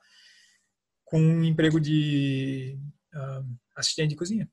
[1.05, 2.77] com um emprego de
[3.13, 3.43] ah,
[3.75, 4.49] assistente de cozinha.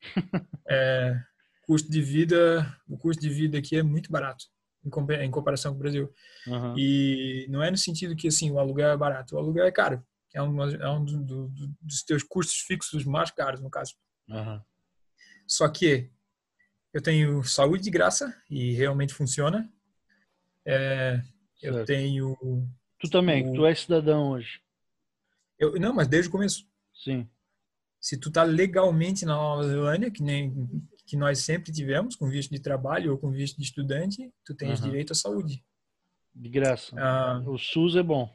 [0.68, 1.20] É,
[1.66, 4.46] custo de vida, o custo de vida aqui é muito barato
[4.84, 6.10] em, compa- em comparação com o Brasil.
[6.46, 6.74] Uhum.
[6.78, 10.02] E não é no sentido que assim o aluguel é barato, o aluguel é caro.
[10.32, 13.94] É um, é um do- do- dos teus custos fixos mais caros, no caso.
[14.28, 14.60] Uhum.
[15.46, 16.10] Só que
[16.92, 19.70] eu tenho saúde de graça e realmente funciona.
[20.64, 21.20] É,
[21.62, 21.86] eu Certo.
[21.86, 22.36] tenho.
[22.98, 24.60] Tu também, o- tu és cidadão hoje.
[25.58, 26.66] Eu, não, mas desde o começo.
[26.94, 27.28] Sim.
[28.00, 30.52] Se tu tá legalmente na Nova Zelândia, que nem
[31.06, 34.80] que nós sempre tivemos, com visto de trabalho ou com visto de estudante, tu tens
[34.80, 34.88] Aham.
[34.88, 35.64] direito à saúde.
[36.34, 36.96] De graça.
[36.98, 38.34] Ah, O SUS é bom.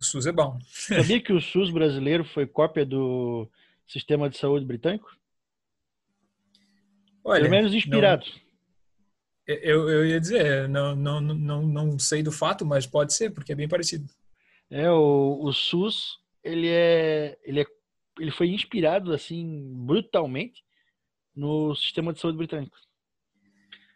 [0.00, 0.58] o SUS é bom.
[0.64, 3.48] Sabia que o SUS brasileiro foi cópia do
[3.86, 5.14] sistema de saúde britânico?
[7.24, 8.26] Olha, Pelo menos não- inspirado.
[9.46, 13.52] Eu, eu ia dizer, não, não, não, não sei do fato, mas pode ser, porque
[13.52, 14.06] é bem parecido.
[14.70, 17.66] É, o, o SUS, ele é, ele é,
[18.18, 20.64] ele foi inspirado assim brutalmente
[21.36, 22.76] no sistema de saúde britânico.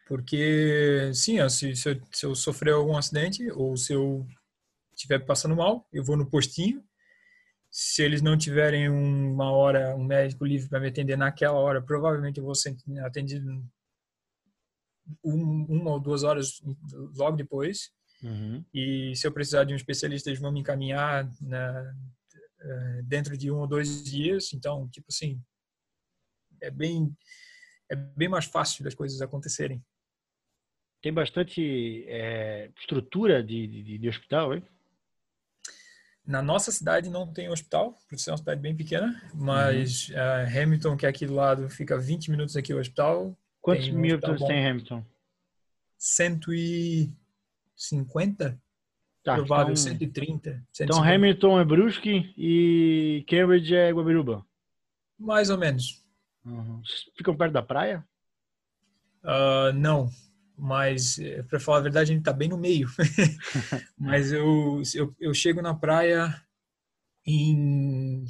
[0.06, 4.26] Porque, sim, ó, se, se, eu, se eu sofrer algum acidente ou se eu
[4.94, 6.82] estiver passando mal, eu vou no postinho.
[7.80, 12.38] Se eles não tiverem uma hora, um médico livre para me atender naquela hora, provavelmente
[12.38, 13.64] eu vou ser atendido
[15.24, 16.60] um, uma ou duas horas
[17.14, 17.92] logo depois.
[18.20, 18.64] Uhum.
[18.74, 21.94] E se eu precisar de um especialista, eles vão me encaminhar na,
[22.60, 24.52] eh, dentro de um ou dois dias.
[24.52, 25.40] Então, tipo assim,
[26.60, 27.16] é bem,
[27.88, 29.80] é bem mais fácil das coisas acontecerem.
[31.00, 34.68] Tem bastante é, estrutura de, de, de hospital, hein?
[36.28, 40.94] Na nossa cidade não tem hospital, por ser uma cidade bem pequena, mas eh, Hamilton,
[40.94, 43.34] que é aqui do lado, fica 20 minutos aqui o hospital.
[43.62, 45.02] Quantos Tem um mil habitantes tem em Hamilton?
[45.96, 48.60] 150?
[49.24, 50.50] Tá, provável, então, 130.
[50.50, 50.64] então
[50.98, 51.14] 150.
[51.14, 54.44] Hamilton é Brusque e Cambridge é Guabiruba.
[55.18, 56.04] Mais ou menos.
[56.44, 56.82] Uhum.
[57.16, 58.04] Ficam perto da praia?
[59.24, 60.10] Uh, não,
[60.58, 62.88] mas eh, para falar a verdade a gente está bem no meio.
[63.96, 66.34] mas eu, eu, eu chego na praia
[67.24, 68.24] em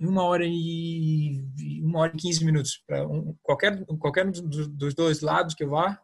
[0.00, 1.40] uma hora e
[1.82, 2.82] uma hora e quinze minutos.
[2.86, 6.00] Para um, qualquer qualquer um dos, dos, dois lados que eu vá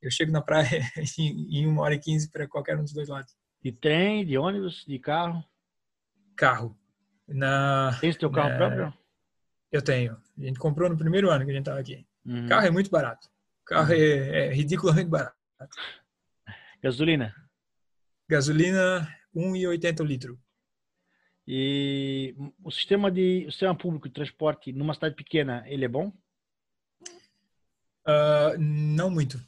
[0.00, 0.80] eu chego na praia
[1.18, 3.36] em, em uma hora e quinze para qualquer um dos dois lados.
[3.62, 5.44] De trem de ônibus de carro?
[6.36, 6.78] Carro.
[7.26, 8.94] Na tem seu carro na, próprio?
[9.70, 10.16] Eu tenho.
[10.38, 12.06] A gente comprou no primeiro ano que a gente estava aqui.
[12.24, 12.46] Uhum.
[12.46, 13.28] carro é muito barato
[13.68, 15.36] carro é, é ridiculamente barato
[16.82, 17.34] gasolina
[18.28, 20.40] gasolina 1,80 o litro
[21.46, 26.12] e o sistema de o sistema público de transporte numa cidade pequena ele é bom
[28.10, 29.38] Ah, não muito.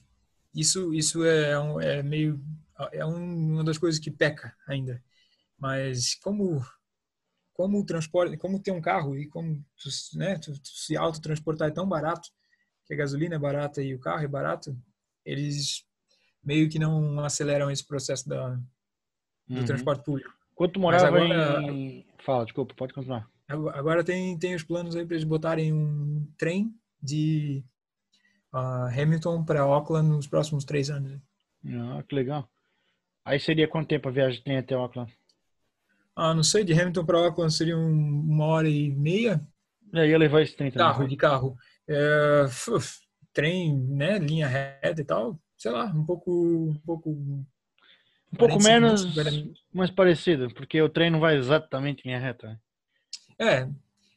[0.55, 2.39] Isso, isso é, um- é meio
[2.93, 5.03] é um- uma das coisas que peca ainda.
[5.59, 6.63] Mas como
[7.55, 11.69] como o transporte, como ter um carro e como tu, né, tu, tu se autotransportar
[11.69, 12.31] é tão barato,
[12.91, 14.77] que a gasolina é barata e o carro é barato,
[15.25, 15.85] eles
[16.43, 18.49] meio que não aceleram esse processo da,
[19.47, 19.65] do Uhum.
[19.65, 20.29] transporte público.
[20.59, 25.15] Mas morava agora- em fala desculpa pode continuar Agora tem, tem os planos aí para
[25.17, 27.65] eles botarem um trem de
[28.53, 31.19] ah, Hamilton para Auckland nos próximos três anos.
[31.67, 32.49] ah, que legal
[33.25, 35.13] aí seria quanto tempo a viagem tem até Auckland
[36.17, 39.41] Ah, não sei, de Hamilton para Auckland seria um- uma hora e meia.
[39.93, 41.57] eu ia levar esse trem também Carro, de carro.
[41.91, 43.01] É, uf,
[43.33, 45.39] trem, né, linha reta e tal.
[45.59, 46.31] Sei lá, um pouco...
[46.71, 47.45] Um pouco, um
[48.37, 49.65] pouco 45 menos minutos, 50 minutos.
[49.73, 52.59] mais parecido porque o trem não vai exatamente em linha reta né?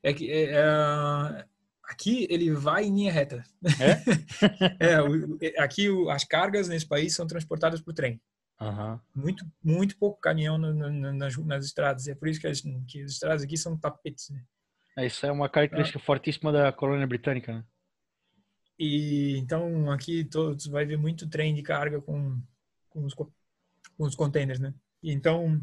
[0.03, 0.31] É, é que...
[0.31, 1.45] é, é,
[1.83, 3.43] aqui ele vai em linha reta.
[4.79, 5.01] É?
[5.01, 8.21] o- é, aqui o- as cargas nesse país são transportadas por trem.
[8.61, 9.01] Aham.
[9.15, 12.07] Muito, muito pouco caminhão no- no- nas, nas estradas.
[12.07, 14.41] É por isso que as, que as estradas aqui são tapetes, né?
[14.97, 17.63] Isso é uma característica fortíssima da colônia britânica, né?
[18.77, 22.41] E então aqui todos vai ver muito trem de carga com,
[22.89, 23.31] com, os, co-
[23.97, 24.73] com os containers, né?
[25.01, 25.61] E então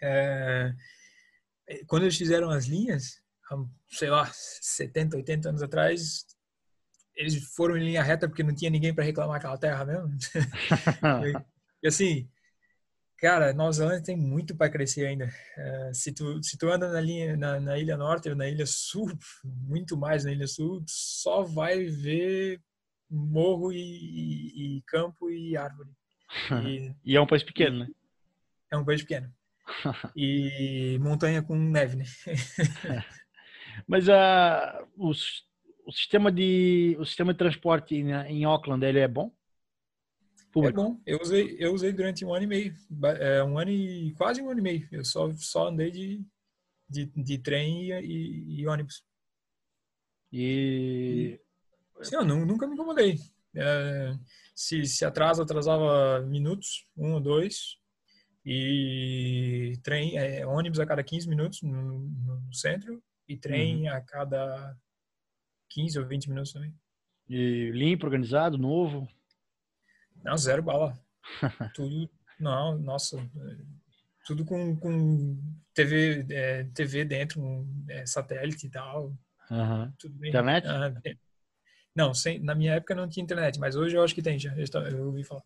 [0.00, 0.74] é,
[1.86, 3.22] quando eles fizeram as linhas,
[3.88, 6.26] sei lá, 70, 80 anos atrás,
[7.14, 10.16] eles foram em linha reta porque não tinha ninguém para reclamar aquela terra mesmo.
[11.82, 12.28] E assim,
[13.22, 15.30] cara, Nova Zelândia tem muito para crescer ainda.
[15.56, 18.66] É, se tu se tu anda na linha na, na ilha norte ou na ilha
[18.66, 19.06] sul,
[19.44, 22.60] muito mais na ilha sul, só vai ver
[23.08, 25.90] morro e, e- e campo e árvore.
[26.64, 27.88] E e é um país pequeno, né?
[28.70, 29.32] é um país pequeno.
[30.16, 32.04] E montanha com neve, né?
[33.86, 35.10] Mas a, o,
[35.86, 39.32] o sistema de o sistema de transporte em, em Auckland ele é bom?
[40.52, 40.82] É Público.
[40.82, 41.00] bom.
[41.06, 42.74] Eu usei eu usei durante um ano e meio,
[43.18, 44.88] é, um ano e quase um ano e meio.
[44.92, 46.24] Eu só só andei de
[46.88, 49.02] de, de trem e, e- e ônibus.
[50.32, 51.40] E
[52.02, 53.18] Sim, eu nu- nunca me incomodei.
[53.54, 54.12] É,
[54.54, 57.76] se, se atrasa, atrasava minutos, um ou dois.
[58.44, 64.76] E trem, é, ônibus a cada 15 minutos no, no centro e trem a cada
[65.70, 66.74] 15 ou 20 minutos também.
[67.28, 69.06] e limpo, organizado, novo.
[70.22, 70.98] Não, zero bala.
[71.74, 72.08] tudo,
[72.38, 73.16] não, nossa,
[74.26, 75.36] tudo com, com
[75.74, 79.12] TV, é, TV dentro, um, é, satélite e tal.
[80.18, 80.30] Bem.
[80.30, 80.66] Internet?
[80.66, 81.14] Ah, é.
[81.94, 84.54] não, sem, na minha época não tinha internet, mas hoje eu acho que tem já.
[84.56, 85.42] Eu, eu ouvi falar.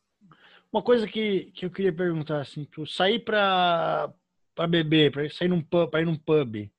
[0.73, 4.13] Uma coisa que, que eu queria perguntar assim, tu sair para
[4.55, 6.71] para beber, para sair num pub, para ir num pub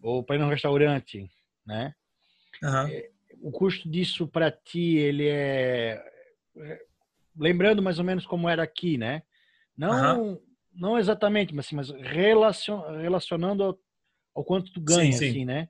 [0.00, 1.28] ou para ir num restaurante,
[1.66, 1.92] né?
[2.62, 2.90] Aham.
[3.40, 6.02] o custo disso para ti ele é,
[6.56, 6.84] é-
[7.38, 9.22] lembrando mais ou menos como era aqui, né?
[9.76, 10.38] Não Aham.
[10.74, 13.78] não exatamente, mas assim, mas relacion, relacionando ao,
[14.34, 15.30] ao quanto tu ganha, sim.
[15.30, 15.68] assim, né?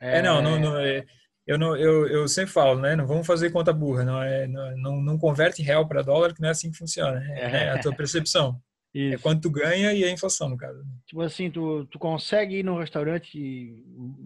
[0.00, 1.04] É, não, não, não é,
[1.46, 2.94] eu não, eu, eu sempre falo, né?
[2.94, 6.40] Não vamos fazer conta burra, não é, não, não, não converte real para dólar, que
[6.40, 7.20] não é assim que funciona.
[7.32, 8.60] É, é a tua percepção.
[8.94, 9.22] É Isso.
[9.22, 10.84] quanto tu ganha e a inflação, no caso.
[11.06, 13.74] Tipo assim, tu, tu consegue ir num restaurante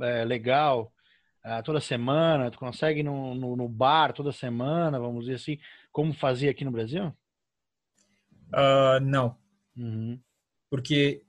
[0.03, 0.93] é, legal
[1.43, 5.59] ah, toda semana, tu consegue ir no, no, no bar toda semana, vamos dizer assim,
[5.97, 7.11] como fazia aqui no Brasil?
[8.53, 9.35] Ah, não,
[9.75, 10.21] Uhum.
[10.71, 11.25] porque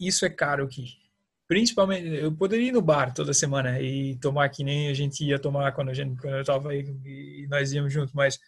[0.00, 0.96] isso é caro aqui.
[1.46, 5.38] Principalmente, eu poderia ir no bar toda semana e tomar que nem a gente ia
[5.38, 8.38] tomar quando a gente quando eu tava aí e nós íamos juntos, mas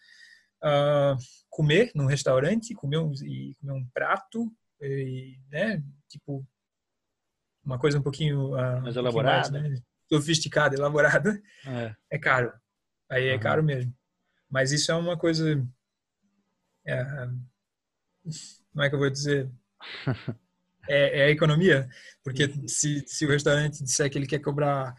[0.63, 1.19] ah,
[1.51, 4.51] comer num restaurante, comer um, e comer um prato,
[4.81, 6.47] e, né, tipo
[7.63, 9.51] uma coisa um pouquinho ah, Mais um pouquinho elaborada.
[9.51, 9.75] né,
[10.11, 11.95] sofisticada, elaborada, É.
[12.13, 12.55] é caro.
[13.11, 13.41] Aí é Aham.
[13.43, 13.98] caro mesmo.
[14.51, 15.67] Mas isso é uma coisa.
[16.87, 17.05] é,
[18.73, 19.51] como é que eu vou dizer?
[20.91, 21.87] É, é a economia.
[22.25, 24.95] Porque se, se o restaurante disser que ele quer cobrar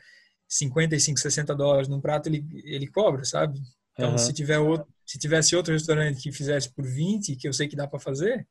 [0.47, 3.59] 55, 60 dólares num prato, ele, ele cobra, sabe?
[3.93, 4.17] Então, Aham.
[4.17, 7.75] se, tiver outro, se tivesse outro restaurante que fizesse por 20, que eu sei que
[7.75, 8.47] dá para fazer,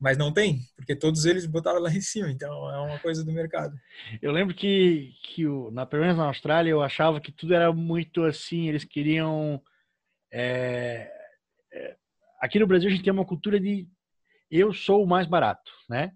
[0.00, 3.32] mas não tem, porque todos eles botaram lá em cima, então é uma coisa do
[3.32, 3.76] mercado.
[4.22, 7.72] Eu lembro que, que o, na, pelo menos na Austrália, eu achava que tudo era
[7.72, 9.60] muito assim, eles queriam.
[10.32, 11.10] É,
[11.72, 11.96] é,
[12.40, 13.88] aqui no Brasil a gente tem uma cultura de
[14.50, 16.12] eu sou o mais barato, né?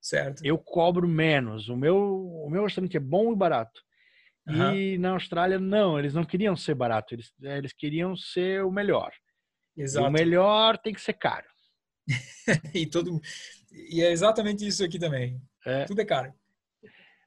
[0.00, 0.44] Certo?
[0.44, 1.68] Eu cobro menos.
[1.68, 3.80] O meu, o meu restaurante é bom e barato.
[4.48, 4.76] Aham.
[4.76, 9.12] E na Austrália, não, eles não queriam ser barato, eles, eles queriam ser o melhor.
[9.76, 10.10] E o Exato.
[10.10, 11.46] melhor tem que ser caro.
[12.72, 13.20] E, todo,
[13.72, 15.40] e é exatamente isso aqui também.
[15.64, 15.84] É.
[15.84, 16.32] Tudo é caro.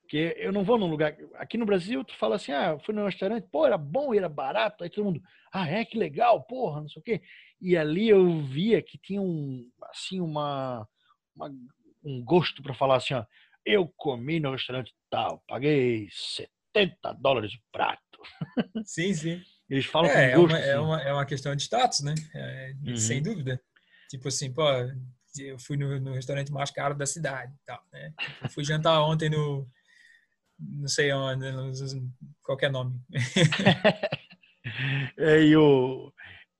[0.09, 1.15] Porque eu não vou num lugar.
[1.35, 4.17] Aqui no Brasil, tu fala assim: ah, eu fui num restaurante, pô, era bom e
[4.17, 4.83] era barato.
[4.83, 5.21] Aí todo mundo,
[5.53, 7.21] ah, é, que legal, porra, não sei o quê.
[7.61, 10.87] E ali eu via que tinha um, assim, uma,
[11.35, 11.51] uma-
[12.03, 13.23] um gosto para falar assim: ó,
[13.63, 18.01] eu comi no restaurante tal, paguei 70 dólares o prato.
[18.85, 19.41] Sim, sim.
[19.69, 20.55] Eles falam É, é com gosto.
[20.55, 20.83] uma, é, assim.
[20.83, 22.15] uma, é uma questão de status, né?
[22.33, 22.95] É, Uhum.
[22.97, 23.61] Sem dúvida.
[24.09, 24.63] Tipo assim, pô,
[25.37, 28.11] eu fui no, no restaurante mais caro da cidade tal, né?
[28.41, 29.69] Eu fui jantar ontem no,
[30.59, 31.45] não sei onde,
[32.41, 32.99] qualquer nome.
[35.17, 36.13] É, e o,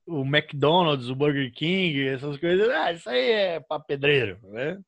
[0.08, 4.80] o McDonald's, o Burger King, essas coisas, ah, isso aí é para pedreiro, né?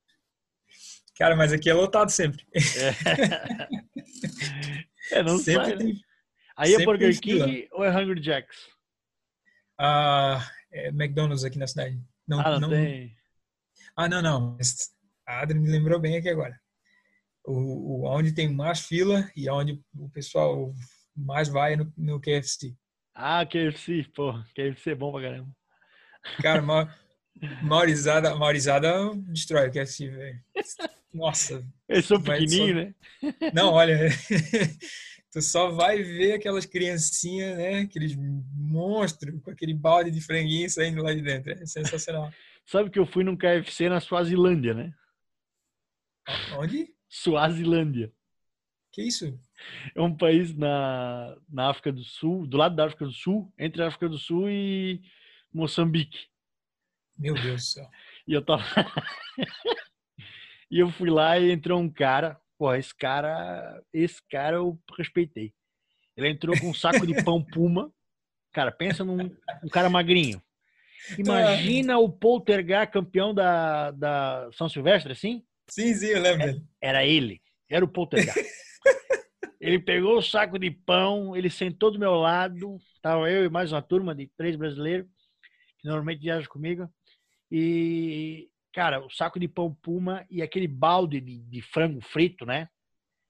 [1.18, 2.44] Cara, mas aqui é lotado sempre.
[5.12, 5.78] É, não sempre sai, né?
[5.78, 6.02] tem.
[6.58, 7.20] Aí é Burger.
[7.20, 8.58] King ou é Hungry Jacks?
[9.80, 12.02] Ah, é McDonald's aqui na cidade.
[12.28, 13.16] Não, Ah, não, não, tem.
[13.96, 14.58] Ah, não, não.
[15.28, 16.60] A Adri me lembrou bem aqui agora.
[17.46, 20.74] O, o onde tem mais fila e onde o pessoal
[21.16, 22.76] mais vai é no, no KFC.
[23.14, 25.50] Ah, KFC, pô, KFC é bom pra caramba.
[26.42, 26.96] Cara, ma,
[27.64, 30.40] Maurizada, Maurizada destrói o KFC, velho.
[31.14, 31.66] Nossa.
[31.90, 32.96] Eles são Vai pequenininhos, né?
[33.54, 33.98] Não, olha,
[35.32, 37.80] tu só vai ver aquelas criancinhas, né?
[37.80, 38.16] Aqueles
[38.56, 41.52] monstros com aquele balde de franguinho saindo lá de dentro.
[41.52, 42.32] É sensacional.
[42.66, 44.94] Sabe que eu fui num KFC na Suazilândia, né?
[46.58, 46.94] Onde?
[47.12, 48.10] Suazilândia.
[48.90, 49.38] Que isso?
[49.94, 53.84] É um país na, na África do Sul, do lado da África do Sul, entre
[53.84, 55.02] a África do Sul e
[55.54, 56.30] Moçambique.
[57.18, 57.90] Meu Deus do céu.
[58.28, 58.64] E eu tava.
[60.70, 62.40] e eu fui lá e entrou um cara.
[62.58, 63.84] Pô, esse cara.
[63.92, 65.52] Esse cara eu respeitei.
[66.16, 67.92] Ele entrou com um saco de pão puma.
[68.54, 70.42] Cara, pensa num um cara magrinho.
[71.18, 75.44] Imagina o Poltergar campeão da, da São Silvestre, assim?
[75.72, 76.64] Sim, sim, eu lembro dele.
[76.82, 77.42] Era ele.
[77.70, 78.36] Era o Poltergar.
[79.58, 82.78] ele pegou o saco de pão, ele sentou do meu lado.
[83.02, 85.08] Tava eu e mais uma turma de três brasileiros,
[85.80, 86.90] que normalmente viajam comigo.
[87.50, 92.68] E, cara, o saco de pão puma e aquele balde de, de frango frito, né?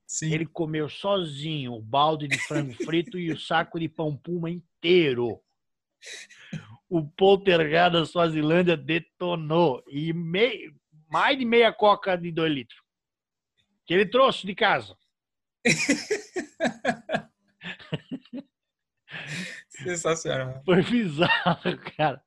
[0.08, 0.34] Sim.
[0.34, 5.40] Ele comeu sozinho o balde de frango frito e o saco de pão puma inteiro.
[6.90, 9.84] O poltergar da Suazilândia detonou.
[9.88, 10.74] E mei-
[11.12, 12.80] mais de meia coca de dois litros.
[13.86, 14.96] Que ele trouxe de casa.
[19.70, 20.62] Sensacional.
[20.64, 22.22] Foi bizarro, cara.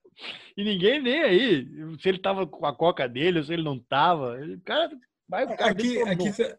[0.57, 1.67] E ninguém nem aí.
[2.01, 4.39] Se ele tava com a coca dele ou se ele não tava.
[4.41, 4.91] Ele, cara,
[5.29, 6.59] vai o cara Aqui, aqui, ta-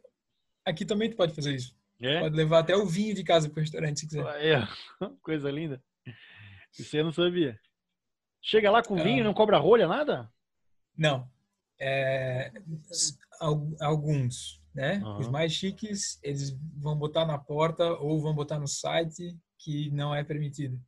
[0.65, 1.75] aqui também tu pode fazer isso.
[2.01, 2.19] É?
[2.19, 4.67] Pode levar até o vinho de casa pro restaurante se quiser.
[5.01, 5.07] Ó.
[5.21, 5.81] Coisa linda.
[6.77, 7.57] Isso eu não sabia.
[8.41, 9.03] Chega lá com Ah.
[9.03, 10.29] vinho, não cobra rolha, nada?
[10.97, 11.29] Não.
[11.79, 12.51] É,
[13.81, 14.97] alguns, né?
[14.97, 15.19] Aham.
[15.19, 20.13] Os mais chiques, eles vão botar na porta ou vão botar no site que não
[20.15, 20.79] é permitido.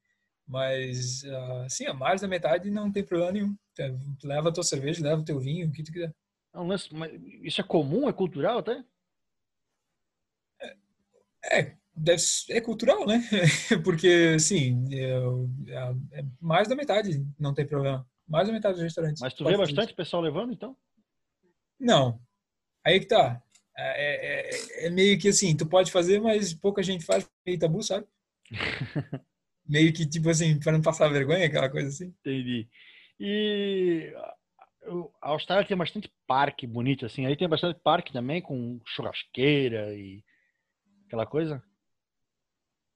[0.47, 3.55] Mas, ah, sim, a mais da metade não tem problema nenhum.
[4.23, 6.13] Leva a tua cerveja, leva o teu vinho, o que tu quiser.
[6.53, 6.89] É um lance-
[7.43, 8.07] isso é comum?
[8.07, 8.83] É cultural até?
[11.51, 13.21] É, deve, s- é cultural, né?
[13.83, 18.05] Porque, sim, é, é mais da metade não tem problema.
[18.27, 19.21] Mais da metade dos restaurantes.
[19.21, 20.75] Mas tu vê bastante pessoal levando, então?
[21.79, 22.19] Não.
[22.85, 23.41] Aí que tá.
[23.77, 27.81] É, é- é meio que assim, tu pode fazer, mas pouca gente faz, meio tabu,
[27.83, 28.07] sabe?
[29.67, 32.07] meio que tipo assim, para não passar vergonha, aquela coisa assim.
[32.21, 32.67] Entendi.
[33.19, 34.13] E
[35.21, 37.25] a Austrália tem bastante parque bonito, assim.
[37.25, 40.23] Aí tem bastante parque também, com churrasqueira e
[41.05, 41.61] aquela coisa.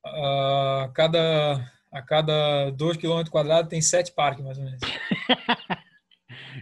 [0.04, 4.80] A cada, a cada 2 km quadrados tem sete parques, mais ou menos.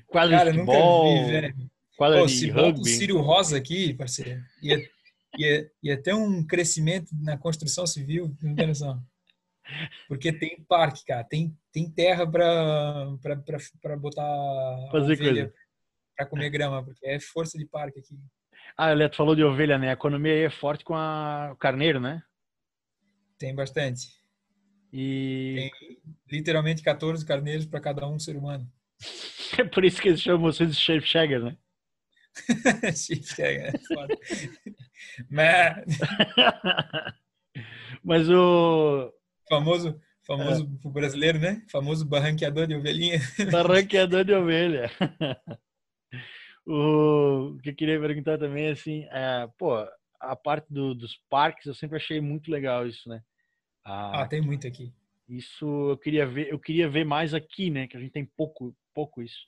[0.07, 1.55] Quadra Cara, de nunca vi, velho.
[1.97, 2.89] quadra Pô, de se bota o rugby.
[2.89, 4.77] Círio Rosa aqui, parceiro, ia,
[5.37, 9.01] ia, ia ter um crescimento na construção civil, não tem noção.
[10.07, 13.05] Porque tem parque, cara, tem, tem terra para
[13.97, 15.53] botar Fazer coisa.
[16.17, 18.17] para comer grama, porque é força de parque aqui.
[18.75, 19.89] Ah, Leto falou de ovelha, né?
[19.89, 21.51] A economia aí é forte com a...
[21.53, 22.21] o carneiro, né?
[23.37, 24.18] Tem bastante.
[24.91, 25.97] E Tem
[26.31, 28.69] literalmente 14 carneiros para cada um ser humano.
[29.57, 31.57] é por isso que eles chamam vocês de Shape Shagger, né?
[32.95, 34.17] Chief, é foda.
[38.03, 39.11] Mas, o
[39.49, 41.63] famoso, famoso pro brasileiro, né?
[41.71, 43.19] Famoso barranqueador de ovelhinha.
[43.51, 44.91] barranqueador de ovelha.
[46.65, 49.75] o que eu queria perguntar também, assim, é, pô,
[50.19, 53.21] a parte do- dos parques, eu sempre achei muito legal isso, né?
[53.83, 54.93] Ah, Ah, tem muito aqui.
[55.27, 57.87] isso eu queria ver, eu queria ver mais aqui, né?
[57.87, 59.47] Que a gente tem pouco, pouco isso.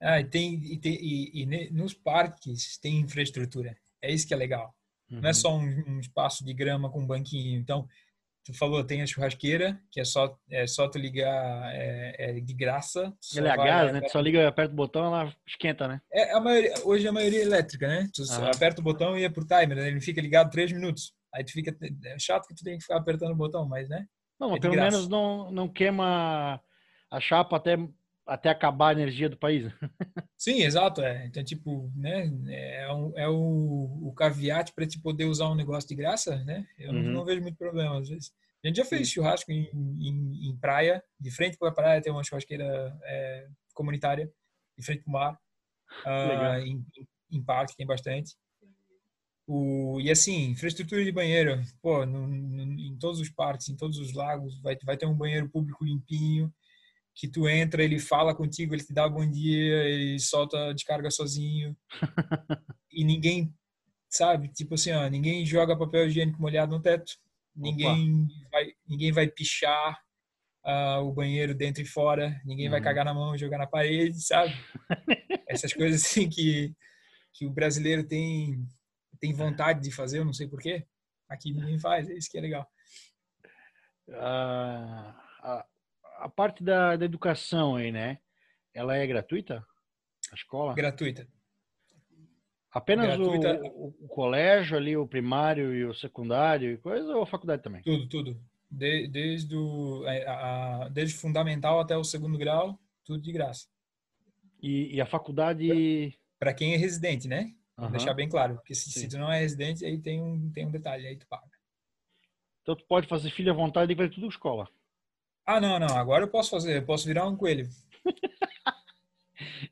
[0.00, 3.76] Ah, e tem, e, tem- e- e nos parques tem infraestrutura.
[4.00, 4.74] É isso que é legal.
[5.10, 5.34] Não é Uhum.
[5.34, 7.58] só um, um espaço de grama com um banquinho.
[7.60, 7.86] Então,
[8.44, 12.54] tu falou, tem a churrasqueira, que é só, é só tu ligar, é, é de
[12.54, 13.12] graça.
[13.36, 14.00] Ele é a gás, né?
[14.00, 16.00] Tu só liga, aperta o botão, ela esquenta, né?
[16.10, 18.08] É, a maioria, hoje a maioria é elétrica, né?
[18.14, 19.88] Tu aperta o botão e é por timer, né?
[19.88, 21.12] ele fica ligado três minutos.
[21.34, 21.76] Aí tu fica.
[22.04, 24.06] É chato que tu tem que ficar apertando o botão, mas né?
[24.38, 24.96] Não, É mas de pelo graça.
[24.96, 26.62] menos não, não queima
[27.10, 27.76] a chapa até,
[28.26, 29.64] até acabar a energia do país.
[30.36, 31.02] Sim, exato.
[31.02, 31.26] É.
[31.26, 32.26] Então, tipo, né?
[32.48, 36.66] É, um- é o, o caveat para te poder usar um negócio de graça, né?
[36.78, 37.12] Eu não, Uhum.
[37.12, 38.32] não vejo muito problema às vezes.
[38.64, 42.12] A gente já fez churrasco em, em, em praia, de frente para a praia tem
[42.12, 44.30] uma churrasqueira é, comunitária,
[44.78, 45.40] de frente para o mar.
[46.04, 46.84] Ah, em-
[47.30, 48.34] em parque tem bastante.
[49.52, 53.98] O, e assim, infraestrutura de banheiro, pô, no, no- em todos os parques, em todos
[53.98, 56.54] os lagos, vai, vai ter um banheiro público limpinho,
[57.16, 61.76] que tu entra, ele fala contigo, ele te dá bom dia, ele solta descarga sozinho.
[62.92, 63.52] e ninguém,
[64.08, 67.12] sabe, tipo assim, ó, ninguém joga papel higiênico molhado no teto,
[67.56, 69.98] ninguém vai, ninguém vai pichar
[70.64, 72.84] ah, o banheiro dentro e fora, ninguém vai Uhum.
[72.84, 74.54] cagar na mão e jogar na parede, sabe?
[75.48, 76.72] Essas coisas assim que,
[77.32, 78.64] que o brasileiro tem,
[79.20, 80.86] tem vontade de fazer, eu não sei porquê.
[81.28, 82.66] Aqui ninguém faz, é isso que é legal.
[84.12, 85.66] a, a,
[86.24, 88.18] a parte da, da educação aí, né?
[88.74, 89.64] Ela é gratuita?
[90.32, 90.74] A escola?
[90.74, 91.26] Gratuita.
[92.72, 93.60] Apenas o- gratuita.
[93.74, 97.82] O, o colégio ali, o primário e o secundário e coisa, ou a faculdade também?
[97.82, 98.40] Tudo, tudo.
[98.70, 103.66] De- desde, o, a, a- desde o fundamental até o segundo grau, tudo de graça.
[104.62, 106.16] E, e a faculdade.
[106.38, 107.54] Para quem é residente, né?
[107.84, 107.90] Aham.
[107.92, 108.54] deixar bem claro.
[108.56, 111.26] Porque se, se tu não é residente, aí tem um, tem um detalhe, aí tu
[111.26, 111.50] paga.
[112.62, 114.68] Então tu pode fazer filho à vontade e vai tudo escola.
[115.46, 115.96] Ah, não, não.
[115.96, 116.76] Agora eu posso fazer.
[116.78, 117.68] Eu posso virar um coelho.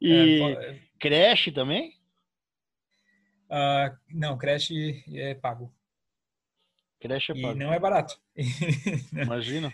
[0.00, 1.94] E É, po- creche também?
[3.50, 5.70] ah, não, creche é pago.
[6.98, 7.58] Creche é E pago.
[7.58, 8.18] não é barato.
[9.12, 9.72] Imagina.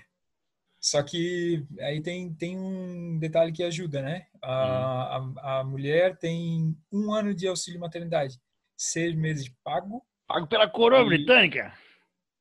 [0.85, 4.27] Só que aí tem, tem um detalhe que ajuda, né?
[4.43, 8.39] A, a, a mulher tem um ano de auxílio maternidade,
[8.77, 11.73] seis meses pago Pago pela coroa E- britânica.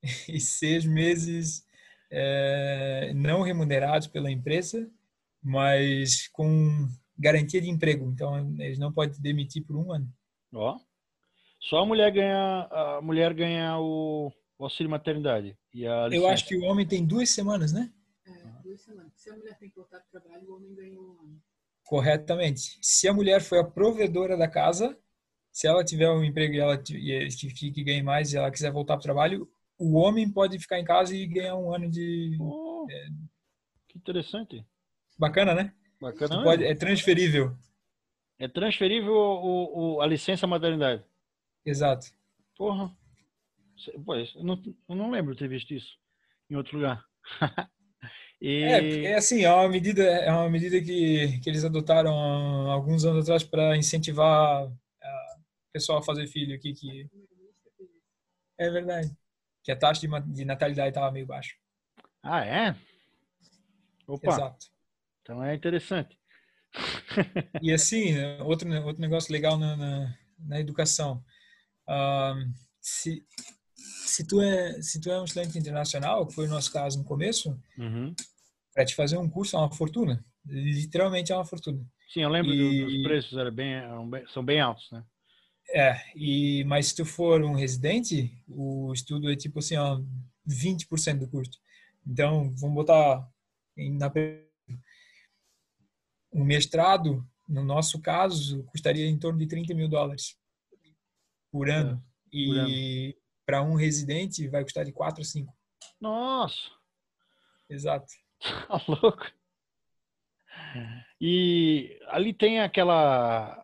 [0.27, 1.63] e seis meses
[2.11, 4.91] eh, não remunerados pela empresa,
[5.41, 6.85] mas com
[7.17, 8.11] garantia de emprego.
[8.11, 10.11] Então eles não podem demitir por um ano.
[10.53, 10.77] Ó.
[11.61, 15.57] Só a mulher ganha, a mulher ganha o, o auxílio maternidade.
[15.73, 17.89] E a Eu acho que o homem tem duas semanas, né?
[18.73, 19.13] É, duas semanas.
[19.15, 21.41] Se a mulher tem que voltar para o trabalho, o homem ganha um ano.
[21.85, 22.79] Corretamente.
[22.81, 24.97] Se a mulher foi a provedora da casa,
[25.51, 28.71] se ela tiver um emprego e ela e que que ganhe mais e ela quiser
[28.71, 32.37] voltar para o trabalho, o homem pode ficar em casa e ganhar um ano de
[32.39, 32.87] Oh,
[33.87, 34.65] que interessante.
[35.17, 35.73] bacana, né?
[35.99, 36.37] Bacana.
[36.37, 37.55] Tu pode, é transferível.
[38.39, 41.03] É transferível o, o- a licença maternidade.
[41.65, 42.07] Exato.
[42.57, 42.95] Porra.
[44.05, 45.97] Pois, eu não, eu não lembro de ter visto isso
[46.49, 47.05] em outro lugar.
[48.45, 52.13] e, É, é assim, é uma medida, é uma medida que, que eles adotaram
[52.69, 54.77] há alguns anos atrás para incentivar o
[55.71, 57.09] pessoal a fazer filho aqui, que
[58.57, 59.15] é verdade.
[59.63, 61.55] Que a taxa de, de natalidade estava meio baixa.
[62.21, 62.75] Ah, é?
[64.05, 64.65] Opa, Exato.
[65.21, 66.19] então é interessante.
[67.61, 71.23] E assim, né, outro, outro negócio legal na, na, na educação.
[72.81, 73.25] Se,
[74.05, 77.05] se, tu é, se tu é um estudante internacional, que foi o nosso caso no
[77.05, 78.13] começo, Uhum.
[78.73, 80.25] Para te fazer um curso é uma fortuna.
[80.45, 81.85] Literalmente é uma fortuna.
[82.11, 83.81] Sim, eu lembro E- dos preços, era bem,
[84.33, 85.03] são bem altos, né?
[85.69, 89.99] É, e, mas se tu for um residente, o estudo é tipo assim, ó,
[90.45, 91.57] 20% do custo.
[92.05, 93.27] Então, vamos botar
[93.77, 94.11] na
[96.33, 100.35] um mestrado, no nosso caso, custaria em torno de 30 mil dólares
[101.51, 102.03] por ano.
[102.31, 103.15] por e
[103.45, 105.53] para um residente vai custar de 4 a 5.
[105.99, 106.71] Nossa,
[107.69, 108.05] Exato.
[108.67, 109.25] tá louco.
[111.19, 113.63] E ali tem aquela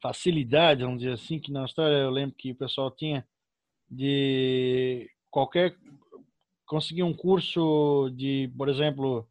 [0.00, 3.26] facilidade, vamos dizer assim, que na história eu lembro que o pessoal tinha
[3.90, 5.76] de qualquer
[6.66, 9.28] conseguir um curso de, por exemplo,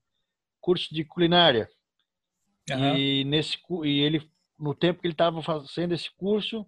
[0.60, 1.70] curso de culinária.
[2.70, 2.98] Aham.
[2.98, 4.30] E nesse e ele
[4.60, 6.66] no tempo que ele estava fazendo esse curso,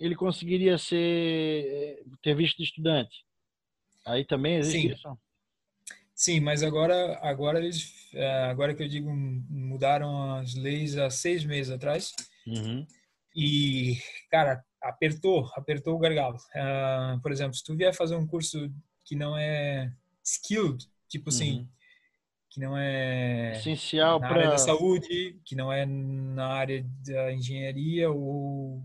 [0.00, 3.24] ele conseguiria ser ter visto de estudante.
[4.04, 4.94] Aí também existe Sim.
[4.94, 5.18] isso.
[6.16, 11.44] Sim, mas agora, agora eles, eh, agora que eu digo, mudaram as leis há seis
[11.44, 12.12] meses atrás
[12.46, 12.86] Uhum.
[13.34, 13.98] e,
[14.30, 16.38] cara, apertou, apertou o gargalo.
[16.54, 18.70] Ah, por exemplo, se tu vier fazer um curso
[19.04, 19.92] que não é
[20.24, 21.68] skilled, tipo assim, Uhum.
[22.50, 27.32] que não é Essencial na área para da saúde, que não é na área da
[27.32, 28.82] engenharia ou,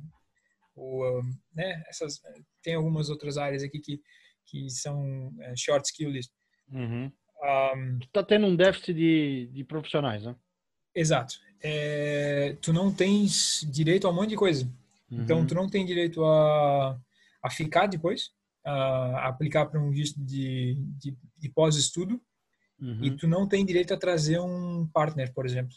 [0.75, 1.23] ou
[1.53, 2.21] né, essas
[2.63, 4.01] tem algumas outras áreas aqui que
[4.45, 6.31] que são eh, short skill list.
[6.73, 7.11] uhum.
[7.41, 7.73] Ah,
[8.13, 10.35] Tá tendo um déficit de, de profissionais, né?
[10.93, 11.35] Exato.
[11.63, 14.69] É, tu não tens direito a um monte de coisa.
[15.09, 15.47] Então, Uhum.
[15.47, 16.97] tu não tem direito a,
[17.43, 18.31] a ficar depois,
[18.63, 22.21] a aplicar para um visto de, de, de pós-estudo,
[22.79, 22.97] Uhum.
[23.03, 25.75] e tu não tem direito a trazer um partner, por exemplo.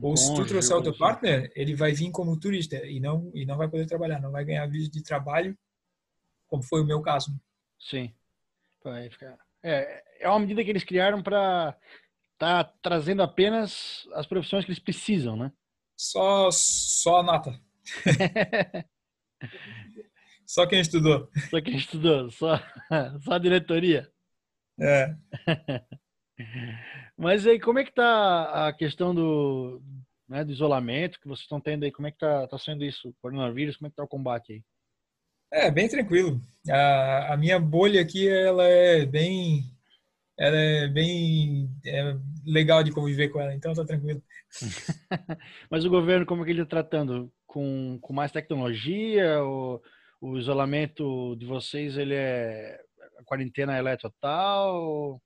[0.00, 0.98] Ou se tu trouxer o teu assim.
[1.00, 4.44] partner, ele vai vir como turista e não, e não vai poder trabalhar, não vai
[4.44, 5.56] ganhar visto de trabalho,
[6.46, 7.34] como foi o meu caso.
[7.78, 8.12] Sim.
[8.84, 11.76] Vai ficar- É, é uma medida que eles criaram para
[12.38, 15.52] tá trazendo apenas as profissões que eles precisam, né?
[15.96, 17.60] Só, só a nata.
[20.52, 21.30] Só quem estudou.
[21.48, 22.60] Só quem estudou, só,
[23.24, 24.06] só a diretoria.
[24.78, 25.16] É.
[27.16, 29.80] Mas aí, como é que tá a questão do,
[30.28, 31.90] né, do isolamento que vocês estão tendo aí?
[31.90, 33.08] Como é que tá, tá sendo isso?
[33.08, 34.62] O coronavírus, como é que tá o combate aí?
[35.50, 36.38] É, bem tranquilo.
[36.68, 39.64] A, a minha bolha aqui, ela é bem,
[40.38, 44.22] ela é bem é legal de conviver com ela, então tá tranquilo.
[45.70, 47.32] Mas o governo, como é que ele está tratando?
[47.46, 49.42] Com, com mais tecnologia?
[49.42, 49.82] Ou,
[50.20, 52.80] o isolamento de vocês, ele é...
[53.18, 55.20] A quarentena ela é total?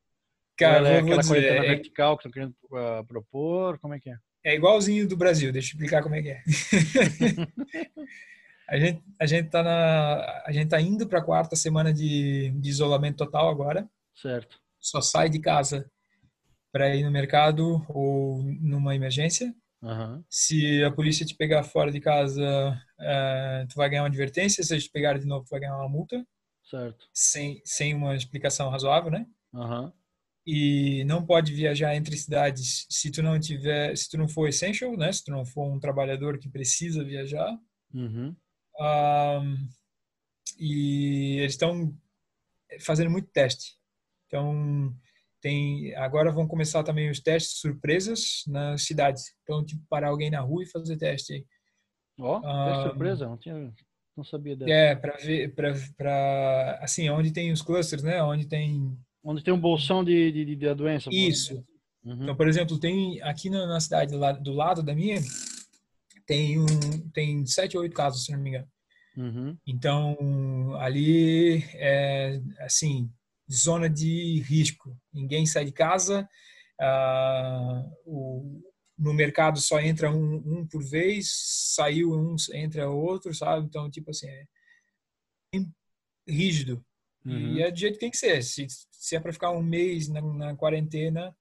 [0.57, 3.79] Cara, é aquela dizer, quarentena é, vertical que estão querendo ah, propor?
[3.79, 4.17] Como é que é?
[4.47, 6.41] é igualzinho do Brasil, deixa eu explicar como é que é.
[8.71, 12.51] a gente, a gente tá na, a gente tá indo para a quarta semana de,
[12.51, 13.91] de isolamento total agora.
[14.15, 14.61] Certo.
[14.87, 15.91] Só sai de casa
[16.73, 19.53] para ir no mercado ou numa emergência.
[19.83, 20.25] Aham.
[20.31, 24.63] Se a polícia te pegar fora de casa, eh, tu vai ganhar uma advertência.
[24.63, 26.25] Se eles te pegarem de novo, tu vai ganhar uma multa.
[26.69, 27.07] Certo.
[27.15, 29.25] sem, sem uma explicação razoável, né?
[29.55, 29.93] Aham.
[30.45, 34.97] E não pode viajar entre cidades se tu não tiver, se tu não for essential,
[34.97, 35.13] né?
[35.13, 37.57] Se tu não for um trabalhador que precisa viajar.
[37.95, 38.35] Uhum.
[38.81, 39.57] Ahn,
[40.59, 41.97] e eles estão
[42.81, 43.77] fazendo muito teste.
[44.27, 44.95] Então
[45.41, 49.25] tem agora vão começar também os testes surpresas nas cidades.
[49.43, 51.47] Então tipo parar alguém na rua e fazer teste.
[52.19, 53.73] Ó, Ah, surpresa, não tinha,
[54.17, 54.73] não sabia dessa.
[54.73, 58.23] É para ver para para assim onde tem os clusters, né?
[58.23, 61.11] Onde tem Onde tem um bolsão de, de, de- doença.
[61.13, 61.55] isso.
[62.05, 62.23] Uhum.
[62.23, 65.21] Então, por exemplo, tem aqui na, na cidade lá do lado da minha
[66.27, 66.67] tem um
[67.13, 68.69] tem sete ou oito casos, se não me engano.
[69.17, 69.57] Uhum.
[69.67, 73.11] Então ali é assim
[73.51, 74.97] zona de risco.
[75.13, 76.29] Ninguém sai de casa.
[76.81, 78.63] ah, o,
[78.99, 81.31] no mercado só entra um, um por vez,
[81.75, 83.67] saiu um entra outro, sabe?
[83.67, 84.47] Então tipo assim é
[86.27, 86.85] rígido.
[87.25, 87.57] Uhum.
[87.57, 88.43] E é do jeito que tem que ser.
[88.43, 91.37] Se, se é para ficar um mês na, na quarentena,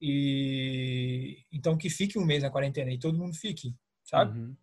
[0.00, 4.38] e então que fique um mês na quarentena e todo mundo fique, sabe?
[4.38, 4.56] Uhum.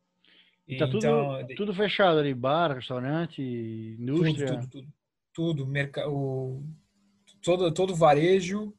[0.68, 4.48] E tá tudo, então, tudo fechado ali, bar, restaurante, indústria.
[4.48, 4.94] tudo, tudo, tudo,
[5.68, 6.64] merca, o,
[7.44, 8.74] todo, todo varejo,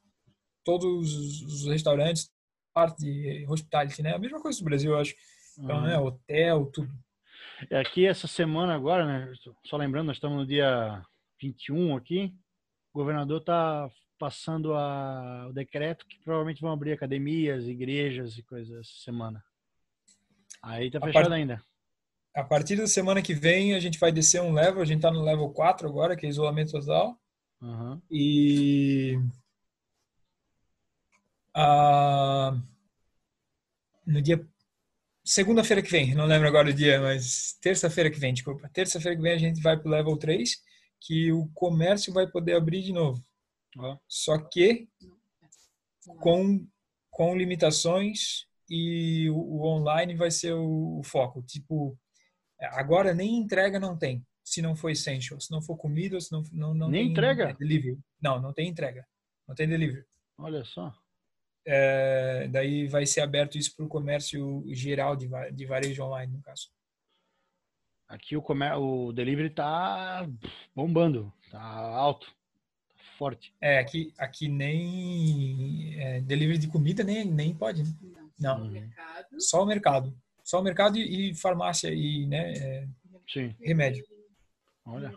[0.65, 2.31] todos os restaurantes,
[2.73, 4.15] parte de hospitality, né?
[4.15, 5.15] A mesma coisa do Brasil, eu acho.
[5.59, 5.83] Então, Uhum.
[5.83, 5.99] né?
[5.99, 6.91] Hotel, tudo.
[7.69, 9.33] É, Aqui essa semana agora, né?
[9.67, 11.03] Só lembrando, nós estamos no dia
[11.41, 12.33] 21 aqui.
[12.93, 18.79] O governador está passando a, o decreto que provavelmente vão abrir academias, igrejas e coisas
[18.81, 19.43] essa semana.
[20.63, 21.63] Aí tá fechado part- ainda.
[22.35, 24.81] A partir da semana que vem, a gente vai descer um level.
[24.81, 27.19] A gente tá no level 4 agora, que é isolamento total.
[27.63, 28.01] Aham.
[28.11, 29.19] E
[31.55, 32.57] ah,
[34.07, 34.47] no dia
[35.25, 38.69] segunda-feira que vem, não lembro agora o dia, mas terça-feira que vem, desculpa.
[38.73, 40.57] Terça-feira que vem a gente vai pro level 3,
[41.01, 43.23] que o comércio vai poder abrir de novo.
[43.77, 43.97] Ó.
[44.09, 44.89] Só que
[46.19, 46.67] com
[47.11, 51.43] com limitações e o, o online vai ser o, o foco.
[51.43, 51.99] Tipo,
[52.67, 56.43] agora nem entrega não tem, se não for essential, se não for comida, se não
[56.53, 57.51] não, não Nem tem entrega?
[57.51, 57.99] é, delivery.
[58.21, 59.07] Não, não tem entrega.
[59.47, 60.05] Não tem delivery.
[60.39, 60.95] Olha só.
[61.67, 66.43] É, daí vai ser aberto isso para o comércio geral de, de varejo online, no
[66.43, 66.69] caso.
[68.09, 68.75] Aqui o, comer...
[68.75, 70.27] o delivery tá
[70.75, 71.33] bombando.
[71.51, 73.55] Tá alto, tá forte.
[73.61, 77.91] É, aqui, aqui nem é, delivery de comida nem, nem pode, né?
[78.39, 78.65] Não, Não.
[78.65, 79.41] só o mercado.
[79.41, 80.21] Só o mercado.
[80.51, 82.89] Só o mercado e, e farmácia e né, é,
[83.29, 83.55] Sim.
[83.61, 84.05] remédio.
[84.85, 85.15] Olha.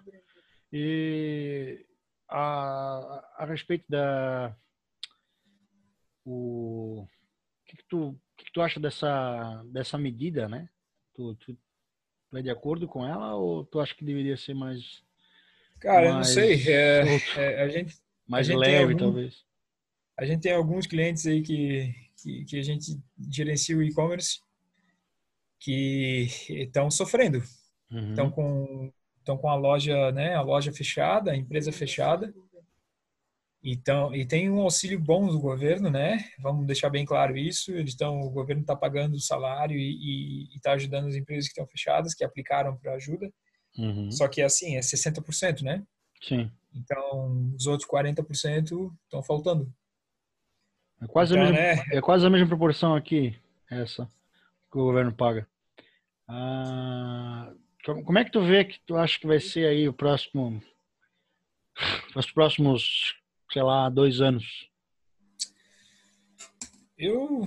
[0.72, 1.84] E
[2.30, 4.56] a, a respeito da
[6.24, 7.08] o
[7.66, 10.70] que, que tu que, que tu acha dessa dessa medida, né?
[11.16, 11.58] Tu, tu,
[12.30, 15.04] tu é de acordo com ela ou tu acha que deveria ser mais
[15.80, 16.62] Cara, eu não mais sei.
[16.72, 17.04] é,
[17.38, 19.44] é, a gente mais tem leve algum- talvez?
[20.16, 24.43] A gente tem alguns clientes aí que, que, que a gente gerencia o e-commerce
[25.64, 27.42] que estão sofrendo.
[27.90, 28.10] Uhum.
[28.10, 32.34] Estão com, estão com a loja, né, a loja fechada, a empresa fechada.
[33.64, 36.26] Então, e tem um auxílio bom do governo, né?
[36.40, 37.72] Vamos deixar bem claro isso.
[37.72, 41.66] Eles estão, o governo está pagando o salário e está ajudando as empresas que estão
[41.66, 43.32] fechadas, que aplicaram para ajuda.
[43.78, 44.12] Uhum.
[44.12, 45.82] Só que assim, é 60%, né?
[46.22, 46.52] Sim.
[46.76, 49.74] Então, os outros 40% estão faltando.
[51.02, 51.86] É quase, Então, a mesma, né?
[51.94, 53.40] é quase a mesma proporção aqui,
[53.72, 54.06] essa,
[54.70, 55.48] que o governo paga.
[56.36, 57.54] Ah,
[58.06, 60.60] como é que tu vê que tu acha que vai ser aí o próximo,
[62.16, 63.14] os próximos,
[63.52, 64.44] sei lá, dois anos?
[66.98, 67.46] Eu,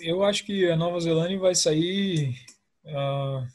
[0.00, 2.34] eu acho que a Nova Zelândia vai sair
[2.84, 3.46] ah,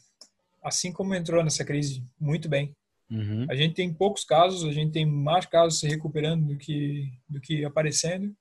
[0.64, 2.76] assim como entrou nessa crise, muito bem.
[3.12, 3.46] Uhum.
[3.52, 7.40] A gente tem poucos casos, a gente tem mais casos se recuperando do que do
[7.40, 8.36] que aparecendo.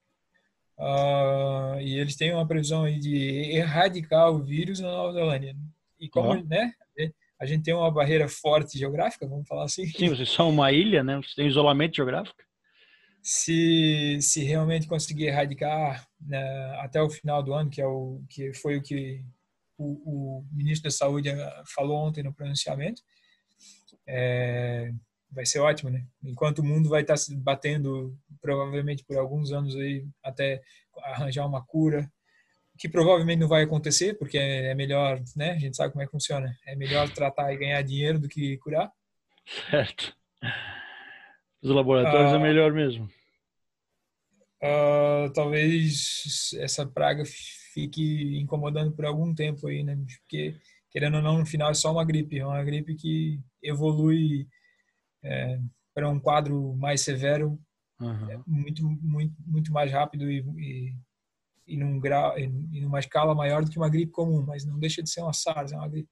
[0.79, 3.15] Ah, e eles têm uma previsão aí de
[3.55, 5.55] erradicar o vírus na Nova Zelândia.
[6.01, 6.43] E como, Ó.
[6.43, 6.73] né,
[7.41, 11.03] a gente tem uma barreira forte geográfica, vamos falar assim, Sim, vocês são uma ilha,
[11.03, 11.17] né?
[11.17, 12.43] Vocês têm isolamento geográfico.
[13.23, 16.41] se se realmente conseguir erradicar né,
[16.81, 19.25] até o final do ano, que é o que foi o que
[19.79, 23.01] o, o ministro da Saúde eh, falou ontem no pronunciamento,
[24.07, 24.93] é,
[25.31, 26.05] vai ser ótimo, né?
[26.23, 30.61] Enquanto o mundo vai estar se batendo provavelmente por alguns anos aí até
[31.03, 32.11] arranjar uma cura,
[32.81, 35.51] que provavelmente não vai acontecer, porque é melhor, né?
[35.51, 36.57] A gente sabe como é que funciona.
[36.67, 38.91] É melhor tratar e ganhar dinheiro do que curar.
[39.71, 40.17] Certo.
[41.63, 42.37] Os laboratórios Ah.
[42.37, 43.07] é melhor mesmo.
[44.63, 47.23] Ah, talvez essa praga
[47.75, 49.97] fique incomodando por algum tempo aí, né?
[50.21, 50.57] Porque,
[50.91, 52.39] querendo ou não, no final é só uma gripe.
[52.39, 54.49] É uma gripe que evolui
[55.23, 55.59] é,
[55.95, 57.61] para um quadro mais severo
[58.01, 58.43] Uhum.
[58.47, 60.95] muito, muito, muito mais rápido e, e,
[61.73, 62.47] e, num grau, e,
[62.81, 65.73] numa escala maior do que uma gripe comum, mas não deixa de ser uma SARS,
[65.73, 66.11] é uma gripe.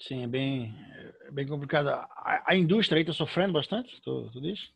[0.00, 0.74] Sim, é bem,
[1.26, 1.88] é bem complicado.
[1.88, 4.70] A, a indústria aí tá sofrendo bastante, tu, tu diz?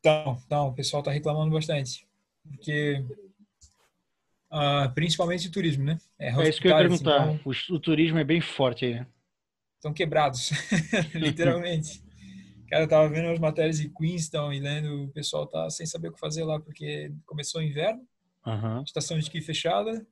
[0.00, 2.06] Então, então, o pessoal está reclamando bastante.
[2.48, 3.04] Porque,
[4.50, 5.98] ah, principalmente o turismo, né?
[6.18, 7.34] É isso que eu ia perguntar.
[7.34, 9.06] então- O, o turismo é bem forte aí, né?
[9.76, 10.50] estão quebrados,
[11.12, 12.00] literalmente.
[12.68, 16.08] Cara, eu tava vendo as matérias de Queenstown e lendo, o pessoal tá sem saber
[16.08, 18.00] o que fazer lá, porque começou o inverno,
[18.46, 18.82] Aham.
[18.82, 20.06] estação de esqui fechada,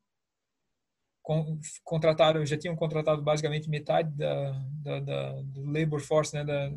[1.22, 4.53] con- contrataram, já tinham contratado basicamente metade da,
[4.83, 6.70] da, da- do labor force, né, da,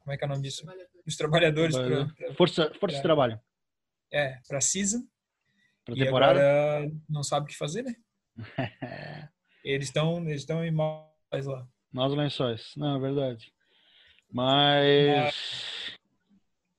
[0.00, 0.64] como é que é o nome disso?
[1.04, 3.40] Dos trabalhadores para Força, força de trabalho.
[4.12, 5.06] é, para season,
[5.84, 6.40] Para e temporada.
[6.40, 7.94] agora não sabe o que fazer, né?
[9.64, 11.66] Eles estão eles estão em mais lá.
[11.92, 12.72] Nós lençóis.
[12.76, 13.52] Não, é verdade.
[14.30, 15.34] Mas.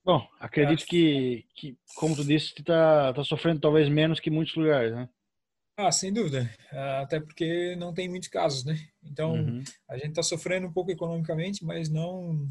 [0.08, 4.54] Bom, acredito que, que como tu disse, tu tá, tá sofrendo talvez menos que muitos
[4.56, 5.06] lugares, né?
[5.76, 6.50] Ah, sem dúvida.
[6.72, 8.74] Ah, Até porque não tem muitos casos, né?
[9.04, 9.62] Então, Uhum.
[9.86, 12.48] a gente está sofrendo um pouco economicamente, mas não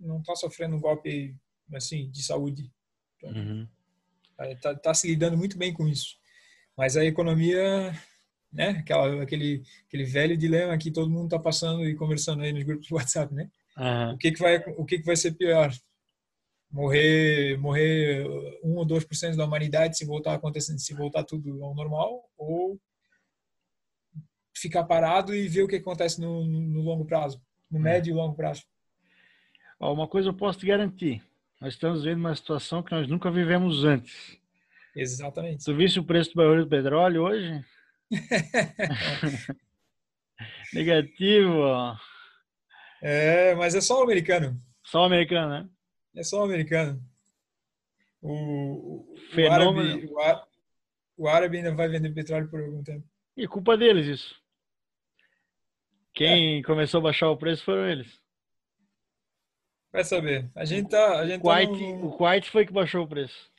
[0.00, 1.36] não está sofrendo um golpe
[1.72, 2.68] assim de saúde.
[3.22, 3.68] Uhum.
[4.40, 6.16] Está tá se lidando muito bem com isso.
[6.76, 7.92] Mas a economia,
[8.52, 8.70] né?
[8.70, 12.88] Aquela, aquele aquele velho dilema que todo mundo está passando e conversando aí nos grupos
[12.88, 13.48] do WhatsApp, né?
[13.76, 14.14] Aham.
[14.14, 15.72] O que que vai o que que vai ser pior?
[16.74, 18.26] Morrer morrer
[18.60, 22.28] um ou dois por cento da humanidade se voltar acontecendo se voltar tudo ao normal
[22.36, 22.80] ou
[24.52, 28.34] ficar parado e ver o que acontece no, no, longo prazo, no médio e longo
[28.34, 28.64] prazo.
[29.78, 31.22] Uma coisa eu posso te garantir.
[31.60, 34.36] Nós estamos vivendo uma situação que nós nunca vivemos antes.
[34.96, 35.64] Exatamente.
[35.64, 37.64] Tu viste o preço do barril do petróleo hoje?
[40.74, 41.96] Negativo, ó.
[43.00, 44.60] É, mas é só o americano.
[44.82, 45.68] Só o americano, né?
[46.14, 47.02] É só o americano.
[48.22, 49.90] O, o, o Fenômeno.
[49.90, 50.46] árabe, o, á-
[51.16, 53.06] o árabe ainda vai vender petróleo por algum tempo.
[53.36, 54.42] E culpa deles isso.
[56.12, 58.20] Quem começou a baixar o preço foram eles.
[59.92, 60.50] Vai saber.
[60.54, 63.08] A gente tá, a gente O tá Kuwait, num- o Kuwait foi que baixou o
[63.08, 63.50] preço.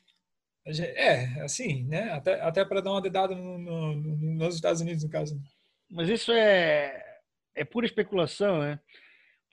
[0.67, 2.11] gente- é, assim, né?
[2.13, 5.39] Até, até para dar uma dedada no, no- no- nos Estados Unidos, no caso.
[5.89, 7.19] Mas isso é,
[7.53, 8.79] é pura especulação, né?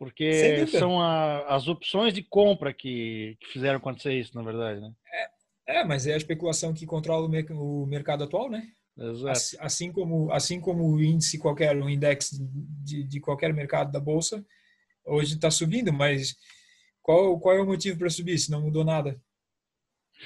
[0.03, 4.93] Porque são a, as opções de compra que, que, fizeram acontecer isso, na verdade, né?
[5.69, 8.67] É, é mas é a especulação que controla o, o mercado atual, né?
[8.99, 9.39] Exato.
[9.61, 12.31] Assim como, assim como o índice qualquer, o index
[12.83, 14.45] de, de qualquer mercado da bolsa,
[15.05, 16.35] hoje está subindo, mas
[17.01, 19.23] qual, qual é o motivo para subir se não mudou nada?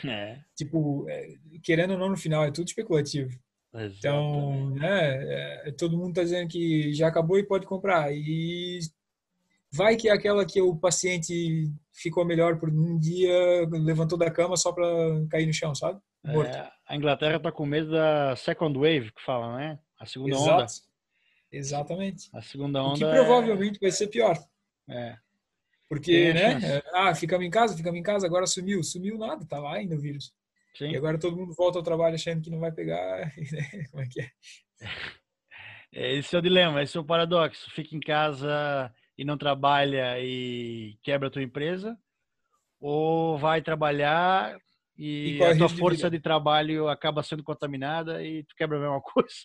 [0.07, 0.39] É.
[0.57, 3.39] Tipo, é, querendo ou não, no final é tudo especulativo.
[3.75, 3.99] Exatamente.
[3.99, 8.11] Então, né, é, todo mundo está dizendo que já acabou e pode comprar.
[8.11, 8.81] E
[9.77, 14.57] vai que é aquela que o paciente ficou melhor por um dia, levantou da cama
[14.57, 14.87] só para
[15.31, 16.01] cair no chão, sabe?
[16.25, 16.57] Morto.
[16.57, 19.79] É, a Inglaterra está com medo da second wave, que fala, né?
[19.99, 20.51] A segunda Exato.
[20.51, 20.67] onda.
[21.53, 22.29] Exatamente.
[22.35, 22.95] A segunda onda.
[22.95, 23.81] O que provavelmente é...
[23.81, 24.37] vai ser pior.
[24.89, 25.17] É.
[25.89, 26.83] Porque, né?
[26.93, 28.83] Ah, ficamos em casa, ficamos em casa, agora sumiu.
[28.83, 30.33] Sumiu nada, tá lá ainda o vírus.
[30.77, 30.91] Sim.
[30.91, 33.33] E agora todo mundo volta ao trabalho achando que não vai pegar.
[33.53, 33.85] Né?
[33.91, 34.31] Como é que é?
[35.93, 36.17] é?
[36.17, 37.71] Esse é o dilema, esse é o paradoxo.
[37.71, 41.99] Fica em casa e não trabalha e quebra a tua empresa,
[42.81, 44.59] ou vai trabalhar
[44.97, 48.81] e, e a tua força de, de, trabalho acaba sendo contaminada e tu quebra a
[48.81, 49.37] mesma coisa.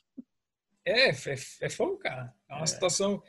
[0.86, 2.34] É, é, é fogo, cara.
[2.50, 2.68] É uma é.
[2.68, 3.22] situação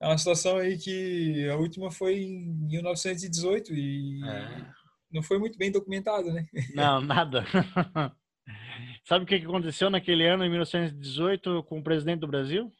[0.00, 4.66] é uma situação aí que a última foi em 1918 e é.
[5.10, 6.46] não foi muito bem documentada, né?
[6.74, 7.44] Não, nada.
[9.04, 12.70] Sabe o que aconteceu naquele ano, em 1918, com o presidente do Brasil?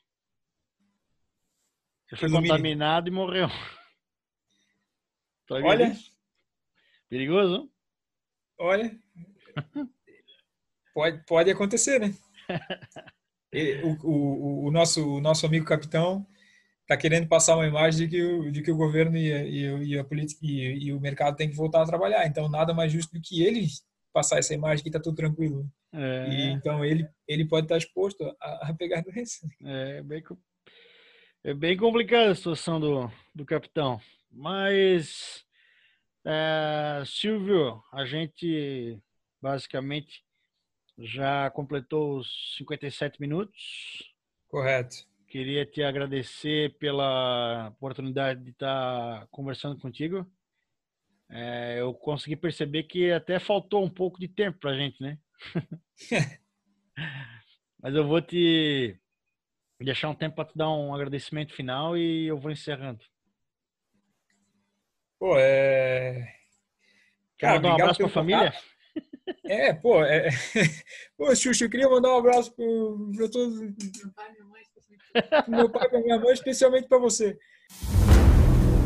[2.11, 3.49] Ele foi contaminado e morreu.
[5.51, 5.97] Olha.
[7.09, 7.71] Perigoso?
[8.59, 8.99] Olha.
[10.95, 12.15] pode, pode acontecer, né?
[13.83, 16.27] O, o, o, nosso, o nosso amigo capitão
[16.83, 19.99] está querendo passar uma imagem de que o, de que o governo e, e, e
[19.99, 22.27] a política e, e, o mercado tem que voltar a trabalhar.
[22.27, 23.67] Então, nada mais justo do que ele
[24.13, 25.67] passar essa imagem que está tudo tranquilo.
[25.93, 26.29] É.
[26.29, 29.47] E, então, ele, ele pode estar exposto a, a pegar doença.
[29.65, 30.23] É bem,
[31.47, 34.01] é bem complicada a situação do, do capitão.
[34.33, 35.47] Mas,
[36.25, 39.01] é, Silvio, a gente
[39.41, 40.25] basicamente
[40.99, 44.13] já completou os 57 minutos.
[44.49, 45.07] Correto.
[45.29, 50.27] Queria te agradecer pela oportunidade de estar conversando contigo.
[51.31, 55.17] É, eu consegui perceber que até faltou um pouco de tempo para a gente, né?
[57.81, 58.99] Mas eu vou te
[59.85, 63.01] deixar um tempo para te dar um agradecimento final e eu vou encerrando.
[65.19, 66.33] Pô, é.
[67.39, 68.55] Quer Cara, mandar um abraço para a família?
[69.45, 70.29] É, pô, é...
[71.19, 73.61] pô, Xuxa, eu queria mandar um abraço para todos.
[73.61, 74.63] Meu pai, minha mãe,
[75.49, 77.37] meu pai e minha mãe, especialmente para você.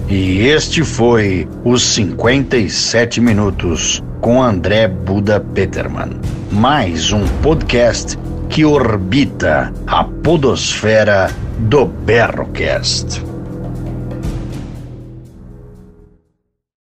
[0.09, 6.21] E este foi os 57 minutos com André Buda Peterman.
[6.51, 8.19] Mais um podcast
[8.51, 13.30] que orbita a podosfera do Berrocast.